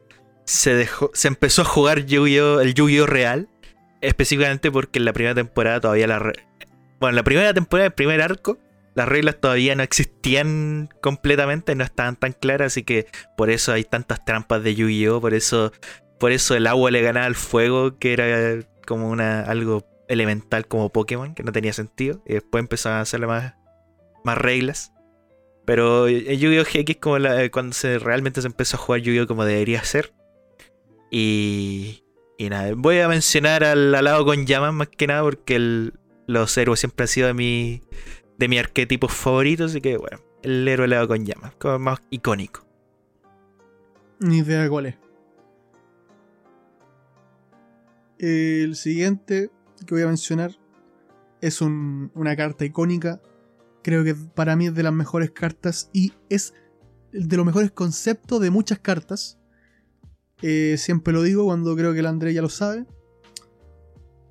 [0.46, 1.12] Se dejó...
[1.14, 2.60] Se empezó a jugar Yu-Gi-Oh!
[2.60, 3.06] el Yu-Gi-Oh!
[3.06, 3.50] real.
[4.02, 6.34] Específicamente porque en la primera temporada todavía la...
[7.04, 8.58] Bueno, en la primera temporada, el primer arco,
[8.95, 13.84] las reglas todavía no existían completamente, no estaban tan claras, así que por eso hay
[13.84, 15.20] tantas trampas de Yu-Gi-Oh!
[15.20, 15.74] Por eso
[16.18, 20.93] por eso el agua le ganaba al fuego, que era como una algo elemental como
[20.93, 22.24] Pokémon, que no tenía sentido.
[22.26, 23.54] Y después empezaron a hacerle más,
[24.24, 24.93] más reglas.
[25.66, 26.64] Pero en Yu-Gi-Oh!
[26.64, 29.28] GX como la- cuando se, realmente se empezó a jugar Yu-Gi-Oh!
[29.28, 30.14] como debería ser.
[31.12, 32.06] Y,
[32.38, 35.93] y nada, voy a mencionar al alado con llamas más que nada porque el-
[36.28, 37.82] los héroes siempre han sido de mi,
[38.38, 39.66] de mi arquetipo favorito.
[39.66, 42.66] Así que bueno, el héroe alado con llamas, como más icónico.
[44.20, 44.96] Ni idea cuál es.
[48.20, 49.52] El siguiente
[49.86, 50.52] que voy a mencionar
[51.42, 53.22] es un- una carta icónica.
[53.84, 56.54] Creo que para mí es de las mejores cartas y es
[57.12, 59.38] de los mejores conceptos de muchas cartas.
[60.42, 62.86] Eh, siempre lo digo cuando creo que el André ya lo sabe.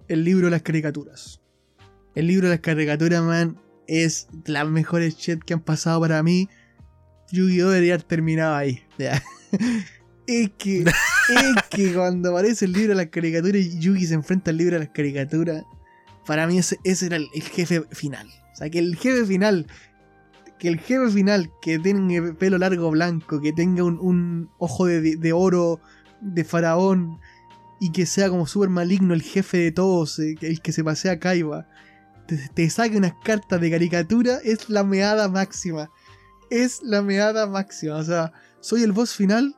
[0.09, 1.42] El libro de las caricaturas.
[2.15, 6.23] El libro de las caricaturas, man, es de las mejores shit que han pasado para
[6.23, 6.49] mí.
[7.31, 7.71] Yu-Gi-Oh!
[7.71, 8.83] debería haber terminado ahí.
[8.99, 9.23] ya.
[10.27, 14.53] Es que, es que cuando aparece el libro de las caricaturas y Yugi se enfrenta
[14.53, 15.65] al libro de las caricaturas,
[16.27, 18.29] para mí ese, ese era el, el jefe final.
[18.53, 19.67] O sea, que el jefe final,
[20.59, 25.17] que el jefe final que tenga pelo largo blanco, que tenga un, un ojo de,
[25.17, 25.81] de oro
[26.21, 27.19] de faraón
[27.81, 31.13] y que sea como súper maligno el jefe de todos, eh, el que se pasea
[31.13, 31.67] a Kaiba,
[32.37, 35.91] te, te saque unas cartas de caricatura, es la meada máxima.
[36.51, 37.97] Es la meada máxima.
[37.97, 39.57] O sea, soy el boss final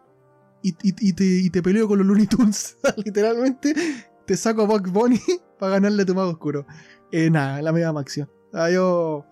[0.62, 2.78] y, te, y te peleo con los Looney Tunes.
[3.04, 3.74] Literalmente
[4.26, 5.20] te saco a Bugs Bunny
[5.58, 6.66] para ganarle a tu mago oscuro.
[7.12, 8.28] Eh, nada, la meada máxima.
[8.52, 9.26] Ah, yo.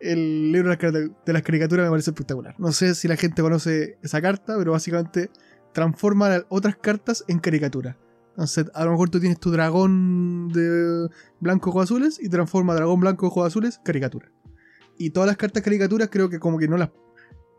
[0.00, 2.54] El libro de las, caricaturas me parece espectacular.
[2.58, 5.28] No sé si la gente conoce esa carta, pero básicamente
[5.72, 7.96] transforma otras cartas en caricatura.
[8.38, 11.08] Entonces, a lo mejor tú tienes tu dragón de
[11.40, 14.30] blanco ojos azules y transforma dragón blanco ojos azules caricatura.
[14.96, 16.90] Y todas las cartas caricaturas creo que como que no las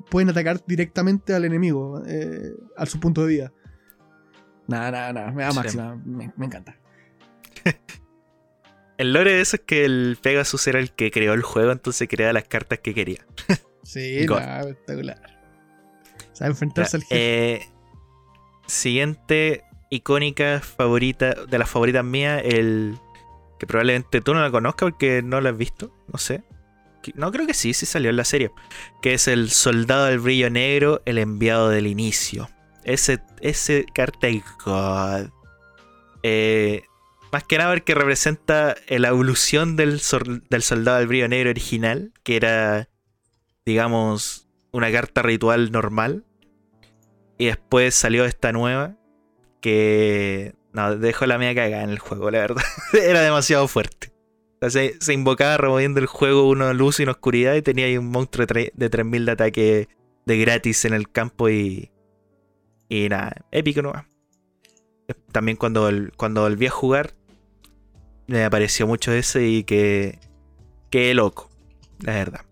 [0.09, 3.53] pueden atacar directamente al enemigo, eh, a su punto de vida.
[4.67, 5.55] Nada, nada, nada, me da Sí.
[5.57, 6.77] máxima, me, me encanta.
[8.97, 12.07] El lore de eso es que el Pegasus era el que creó el juego, entonces
[12.09, 13.25] creaba las cartas que quería.
[13.83, 15.19] Sí, espectacular.
[16.31, 17.53] Sabe enfrentarse al jefe.
[17.55, 17.61] eh,
[18.67, 22.97] siguiente icónica favorita, de las favoritas mías, el
[23.59, 26.43] que probablemente tú no la conozcas porque no la has visto, no sé.
[27.15, 28.51] No, creo que sí, sí salió en la serie.
[29.01, 32.49] Que es el soldado del brillo negro, el enviado del inicio.
[32.83, 34.27] Ese, ese carta
[34.65, 35.29] God.
[36.23, 36.83] Eh,
[37.31, 40.01] más que nada porque representa la evolución del,
[40.49, 42.89] del soldado del brillo negro original, que era,
[43.65, 46.25] digamos, una carta ritual normal.
[47.37, 48.97] Y después salió esta nueva,
[49.61, 52.63] que no, dejó la media cagada en el juego, la verdad.
[52.93, 54.11] era demasiado fuerte.
[54.67, 58.45] Se, invocaba removiendo el juego uno luz y una oscuridad y tenía ahí un monstruo
[58.45, 59.87] de, de 3000 de ataque
[60.25, 61.91] de gratis en el campo y.
[62.89, 64.05] Y nada, épico nomás.
[65.31, 67.13] También cuando, cuando volví a jugar,
[68.27, 70.19] me apareció mucho ese y que.
[70.89, 71.49] Que loco,
[71.99, 72.48] la verdad.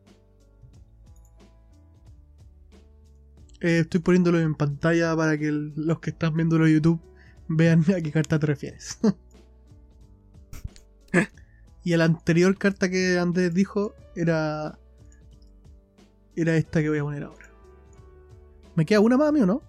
[3.62, 7.00] Eh, estoy poniéndolo en pantalla para que el- los que están viéndolo en YouTube
[7.48, 9.00] vean a qué carta te refieres.
[11.84, 14.78] y la anterior carta que Andrés dijo era.
[16.36, 17.48] Era esta que voy a poner ahora.
[18.76, 19.62] ¿Me queda una más, mío, no?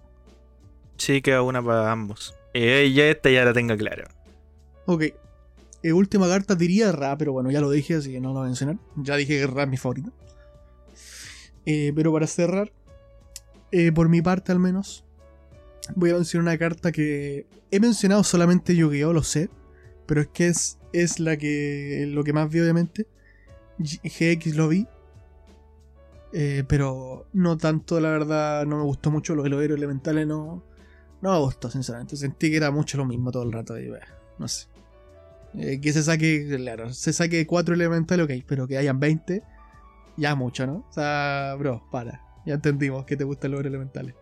[0.97, 2.35] Sí, queda una para ambos.
[2.53, 4.07] Y ya esta ya la tengo clara.
[4.85, 5.05] Ok.
[5.81, 8.43] Eh, última carta diría Ra, pero bueno, ya lo dije, así que no lo voy
[8.43, 8.77] a mencionar.
[8.97, 10.11] Ya dije que Ra es mi favorito.
[11.65, 12.71] Eh, pero para cerrar,
[13.71, 15.05] eh, por mi parte al menos,
[15.95, 19.49] voy a mencionar una carta que he mencionado solamente Yu-Gi-Oh, lo sé,
[20.05, 23.07] pero es que es, es la que lo que más vi obviamente.
[23.77, 24.87] GX lo vi,
[26.31, 29.35] eh, pero no tanto, la verdad, no me gustó mucho.
[29.35, 30.63] Los héroes elementales no,
[31.21, 32.17] no me gustó, sinceramente.
[32.17, 33.75] Sentí que era mucho lo mismo todo el rato.
[34.37, 34.67] No sé.
[35.55, 39.41] Eh, que se saque, claro, se saque 4 elementales, ok, pero que hayan 20,
[40.17, 40.85] ya mucho, ¿no?
[40.89, 42.21] O sea, bro, para.
[42.49, 44.15] Ya entendimos que te gustan los elementales.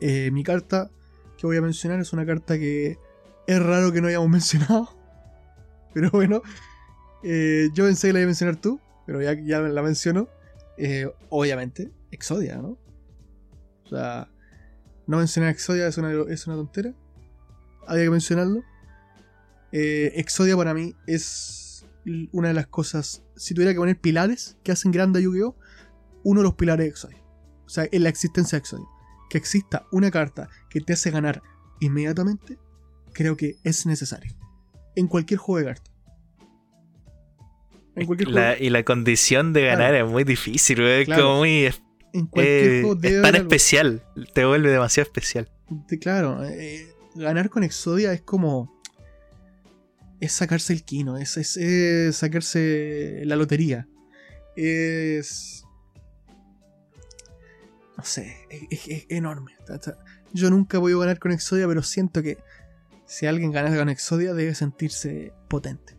[0.00, 0.90] Eh, mi carta
[1.36, 2.96] que voy a mencionar es una carta que
[3.46, 4.88] es raro que no hayamos mencionado.
[5.92, 6.40] Pero bueno,
[7.22, 10.28] yo pensé que la iba a mencionar tú, pero ya, la menciono,
[10.78, 12.78] eh, obviamente, Exodia, ¿no?
[13.84, 14.30] O sea,
[15.06, 16.94] no mencionar Exodia es una, es una tontera.
[17.86, 18.62] Había que mencionarlo.
[19.72, 21.84] Eh, Exodia para mí es
[22.32, 25.54] una de las cosas, si tuviera que poner pilares que hacen grande a Yu-Gi-Oh!
[26.24, 27.22] Uno de los pilares de Exodia.
[27.66, 28.86] O sea, en la existencia de Exodia.
[29.28, 31.42] Que exista una carta que te hace ganar
[31.78, 32.58] inmediatamente,
[33.12, 34.32] creo que es necesario.
[34.96, 35.90] En cualquier juego de cartas
[38.58, 41.66] y la condición de ganar es muy difícil, Es como muy.
[42.34, 44.02] Eh, es tan especial,
[44.34, 45.48] te vuelve demasiado especial.
[46.00, 48.80] Claro, eh, ganar con Exodia es como.
[50.20, 51.38] Es sacarse el quino, es,
[52.12, 53.88] sacarse la lotería.
[54.56, 55.59] Es.
[58.00, 58.34] No sé,
[58.70, 59.52] es, enorme.
[60.32, 62.38] Yo nunca voy a ganar con Exodia, pero siento que
[63.04, 65.98] si alguien gana con Exodia debe sentirse potente.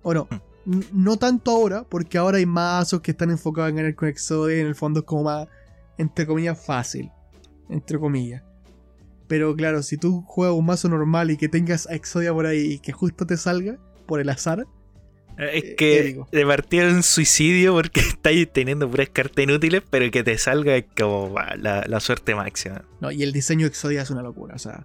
[0.00, 0.26] O no.
[0.64, 0.80] Hmm.
[0.90, 4.60] No tanto ahora, porque ahora hay mazos que están enfocados en ganar con Exodia y
[4.60, 5.48] en el fondo es como más,
[5.98, 7.12] entre comillas, fácil.
[7.68, 8.42] Entre comillas.
[9.26, 12.72] Pero claro, si tú juegas un mazo normal y que tengas a Exodia por ahí
[12.72, 13.76] y que justo te salga
[14.06, 14.66] por el azar.
[15.38, 20.22] Eh, es que de partida un suicidio porque estáis teniendo puras cartas inútiles, pero que
[20.22, 22.84] te salga es como la, la suerte máxima.
[23.00, 24.84] No, y el diseño de Exodia es una locura, o sea.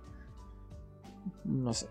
[1.44, 1.88] No sé.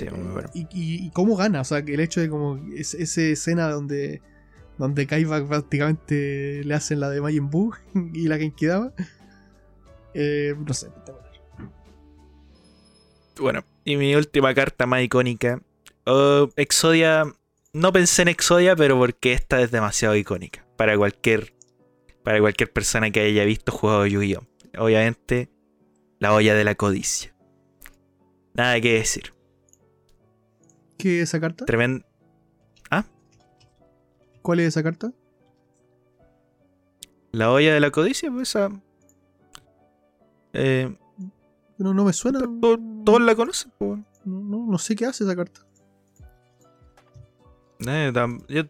[0.00, 0.10] Eh,
[0.54, 4.22] y, cómo gana, o sea, que el hecho de como esa escena donde
[4.76, 7.74] donde Kaiba prácticamente le hacen la de Majin Buu
[8.14, 8.92] y la que quedaba.
[10.14, 10.88] Eh, no sé,
[13.40, 15.60] Bueno, y mi última carta más icónica.
[16.06, 17.24] Oh, Exodia.
[17.72, 20.66] No pensé en Exodia, pero porque esta es demasiado icónica.
[20.76, 21.54] Para cualquier.
[22.24, 24.46] Para cualquier persona que haya visto jugado Yu-Gi-Oh!
[24.78, 25.50] Obviamente,
[26.18, 27.34] la olla de la codicia.
[28.54, 29.34] Nada que decir.
[30.98, 31.64] ¿Qué es esa carta?
[31.64, 32.04] Tremendo.
[32.90, 33.04] ¿Ah?
[34.42, 35.12] ¿Cuál es esa carta?
[37.32, 38.70] La olla de la codicia, pues esa.
[40.54, 40.96] Eh,
[41.76, 42.40] no, no me suena.
[42.40, 44.00] Todos, la conocen, pues.
[44.24, 45.67] no, no, sé qué hace esa carta.
[47.86, 48.12] Eh,
[48.48, 48.64] yo,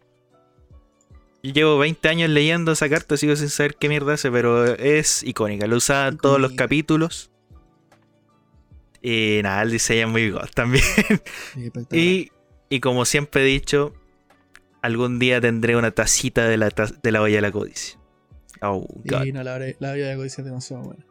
[1.41, 5.67] llevo 20 años leyendo esa carta, sigo sin saber qué mierda hace, pero es icónica.
[5.67, 7.31] Lo usan todos los capítulos.
[9.01, 10.83] Y nada, el diseño es muy god también.
[11.91, 12.31] y,
[12.69, 13.93] y, como siempre he dicho,
[14.81, 17.97] algún día tendré una tacita de la, de la olla de la codicia.
[18.61, 19.25] Oh, God.
[19.33, 21.05] no, la, olla de la codicia es demasiado buena.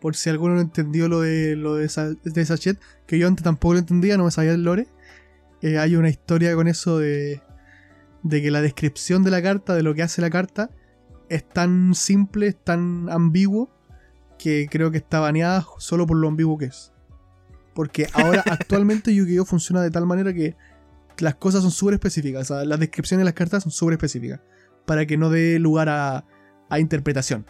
[0.00, 3.44] Por si alguno no entendió lo de, lo de, esa, de Sachet, que yo antes
[3.44, 4.86] tampoco lo entendía, no me sabía el lore.
[5.62, 7.42] Eh, hay una historia con eso de,
[8.22, 10.70] de que la descripción de la carta, de lo que hace la carta,
[11.28, 13.70] es tan simple, es tan ambiguo,
[14.38, 16.92] que creo que está baneada solo por lo ambiguo que es.
[17.74, 20.56] Porque ahora actualmente Yu-Gi-Oh funciona de tal manera que
[21.18, 22.50] las cosas son súper específicas.
[22.50, 24.40] O sea, las descripciones de las cartas son súper específicas.
[24.86, 26.24] Para que no dé lugar a,
[26.78, 27.46] interpretación.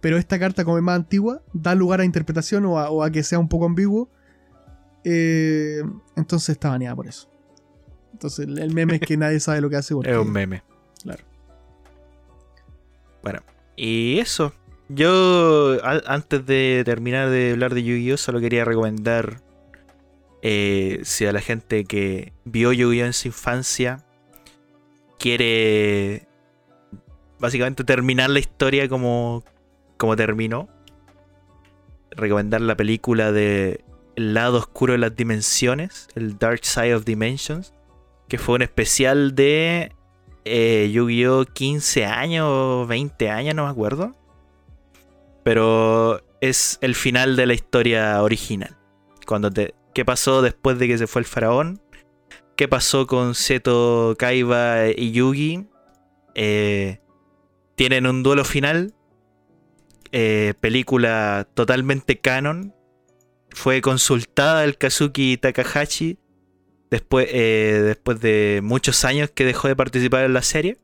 [0.00, 3.38] Pero esta carta, como es más antigua, da lugar a interpretación o a, que sea
[3.38, 4.10] un poco ambiguo.
[5.08, 5.84] Eh,
[6.16, 7.30] entonces está baneada por eso.
[8.12, 9.94] Entonces el meme es que nadie sabe lo que hace.
[10.02, 10.64] es un meme.
[11.00, 11.22] Claro.
[13.22, 13.40] Bueno,
[13.76, 14.52] y eso.
[14.88, 19.42] Yo, antes de terminar de hablar de Yu-Gi-Oh!, solo quería recomendar
[20.42, 23.06] eh, si a la gente que vio Yu-Gi-Oh!
[23.06, 24.04] en su infancia
[25.20, 26.26] quiere
[27.38, 29.44] básicamente terminar la historia como,
[29.98, 30.68] como terminó,
[32.10, 33.84] recomendar la película de
[34.16, 37.72] El lado oscuro de las dimensiones, el Dark Side of Dimensions,
[38.28, 39.92] que fue un especial de
[40.44, 41.44] eh, Yu-Gi-Oh!
[41.44, 44.14] 15 años o 20 años, no me acuerdo
[45.46, 48.76] pero es el final de la historia original.
[49.28, 51.80] Cuando te, ¿Qué pasó después de que se fue el faraón?
[52.56, 55.68] ¿Qué pasó con Seto, Kaiba y Yugi?
[56.34, 56.98] Eh,
[57.76, 58.92] tienen un duelo final.
[60.10, 62.74] Eh, película totalmente canon.
[63.56, 66.18] Fue consultada el Kazuki Takahashi
[66.90, 70.76] después, eh, después de muchos años que dejó de participar en la serie.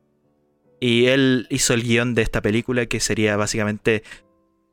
[0.81, 4.03] Y él hizo el guion de esta película que sería básicamente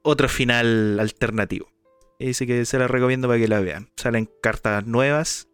[0.01, 1.73] otro final alternativo.
[2.17, 3.89] Y dice que se la recomiendo para que la vean.
[3.97, 5.49] Salen cartas nuevas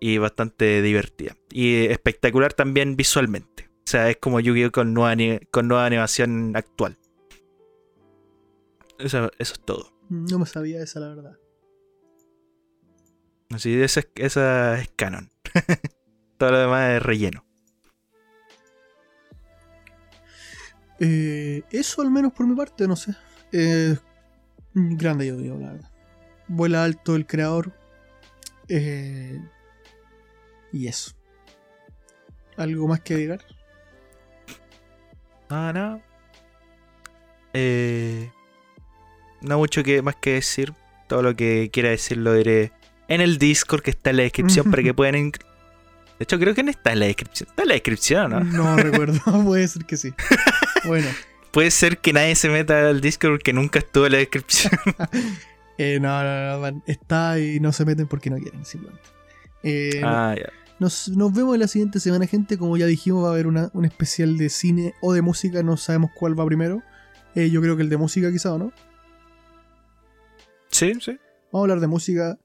[0.00, 1.36] y bastante divertida.
[1.52, 3.70] Y espectacular también visualmente.
[3.70, 4.72] O sea, es como Yu-Gi-Oh!
[4.72, 5.14] Con nueva,
[5.52, 6.98] con nueva animación actual.
[8.98, 9.92] Eso, eso es todo.
[10.08, 11.38] No me sabía esa, la verdad.
[13.54, 15.30] Así, esa, esa es canon.
[16.38, 17.44] todo lo demás es relleno.
[20.98, 23.14] Eh, eso al menos por mi parte, no sé.
[23.52, 23.96] Eh,
[24.74, 25.90] grande yo digo, la verdad.
[26.48, 27.72] Vuela alto el creador.
[28.68, 29.40] Eh,
[30.72, 31.12] y eso.
[32.56, 33.40] ¿Algo más que agregar?
[35.48, 36.02] Ah, no.
[37.52, 38.32] Eh,
[39.42, 40.74] no mucho que, más que decir.
[41.06, 42.72] Todo lo que quiera decir lo diré
[43.08, 45.30] en el Discord que está en la descripción para que puedan.
[45.32, 47.48] De hecho, creo que no está en la descripción.
[47.48, 48.40] Está en la descripción, ¿no?
[48.40, 49.20] No recuerdo.
[49.44, 50.14] Puede ser que sí.
[50.84, 51.08] Bueno.
[51.50, 54.72] Puede ser que nadie se meta al Discord porque nunca estuvo en la descripción.
[55.78, 59.08] eh, no, no, no, está y no se meten porque no quieren, simplemente.
[59.62, 60.52] Eh, ah, ya.
[60.80, 62.58] Nos, nos, vemos la siguiente semana, gente.
[62.58, 65.62] Como ya dijimos, va a haber una, un especial de cine o de música.
[65.62, 66.82] No sabemos cuál va primero.
[67.34, 68.72] Eh, yo creo que el de música, quizá, ¿o no?
[70.70, 71.18] Sí, sí.
[71.52, 72.38] Vamos a hablar de música.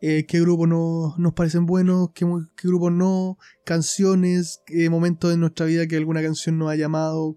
[0.00, 2.24] Eh, qué grupos no, nos parecen buenos, qué,
[2.62, 7.36] grupos no, canciones, qué momentos en nuestra vida que alguna canción nos ha llamado,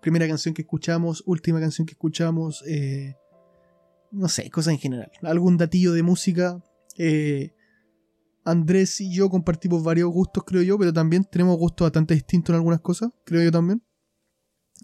[0.00, 3.14] primera canción que escuchamos, última canción que escuchamos, eh,
[4.10, 5.10] no sé, cosas en general.
[5.22, 6.62] Algún datillo de música.
[6.98, 7.54] Eh,
[8.44, 12.56] Andrés y yo compartimos varios gustos, creo yo, pero también tenemos gustos bastante distintos en
[12.56, 13.82] algunas cosas, creo yo también.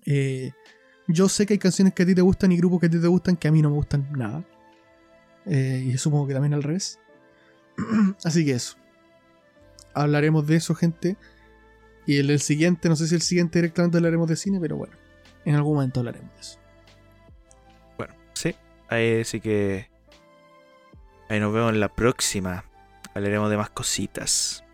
[0.05, 0.53] Eh,
[1.09, 3.01] yo sé que hay canciones que a ti te gustan y grupos que a ti
[3.01, 4.45] te gustan que a mí no me gustan nada.
[5.47, 6.99] Eh, y supongo que también al revés.
[8.25, 8.77] Así que eso.
[9.95, 11.17] Hablaremos de eso, gente.
[12.07, 14.97] Y el, el, siguiente, no sé si el siguiente directamente hablaremos de cine, pero bueno.
[15.45, 16.59] En algún momento hablaremos de eso.
[17.97, 18.55] Bueno, sí.
[18.89, 19.89] Ahí sí que.
[21.29, 22.65] Ahí nos vemos en la próxima.
[23.15, 24.65] Hablaremos de más cositas.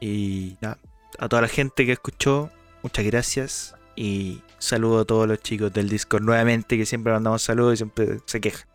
[0.00, 0.78] Y nada.
[1.18, 2.50] A toda la gente que escuchó,
[2.82, 3.74] muchas gracias.
[3.96, 8.20] Y saludo a todos los chicos del Discord nuevamente que siempre mandamos saludos y siempre
[8.24, 8.69] se quejan.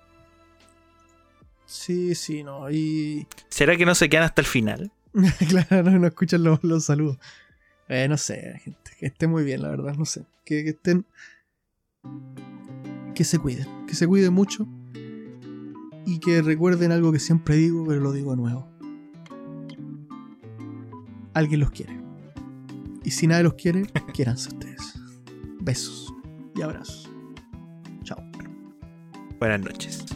[1.66, 2.70] Sí, sí, no.
[2.70, 3.28] Y.
[3.50, 4.92] ¿Será que no se quedan hasta el final?
[5.50, 7.18] claro, no, no escuchan los, los saludos.
[7.88, 8.92] Eh, no sé, gente.
[9.00, 10.26] Que estén muy bien, la verdad, no sé.
[10.44, 11.06] Que, que, estén.
[13.14, 13.68] Que se cuiden.
[13.88, 14.68] Que se cuiden mucho.
[16.06, 18.70] Y que recuerden algo que siempre digo, pero lo digo de nuevo.
[21.34, 22.00] Alguien los quiere.
[23.04, 23.84] Y si nadie los quiere,
[24.14, 24.94] quiéranse ustedes.
[25.62, 26.14] Besos
[26.56, 27.10] y abrazos.
[28.04, 28.18] Chao.
[29.40, 30.15] Buenas noches.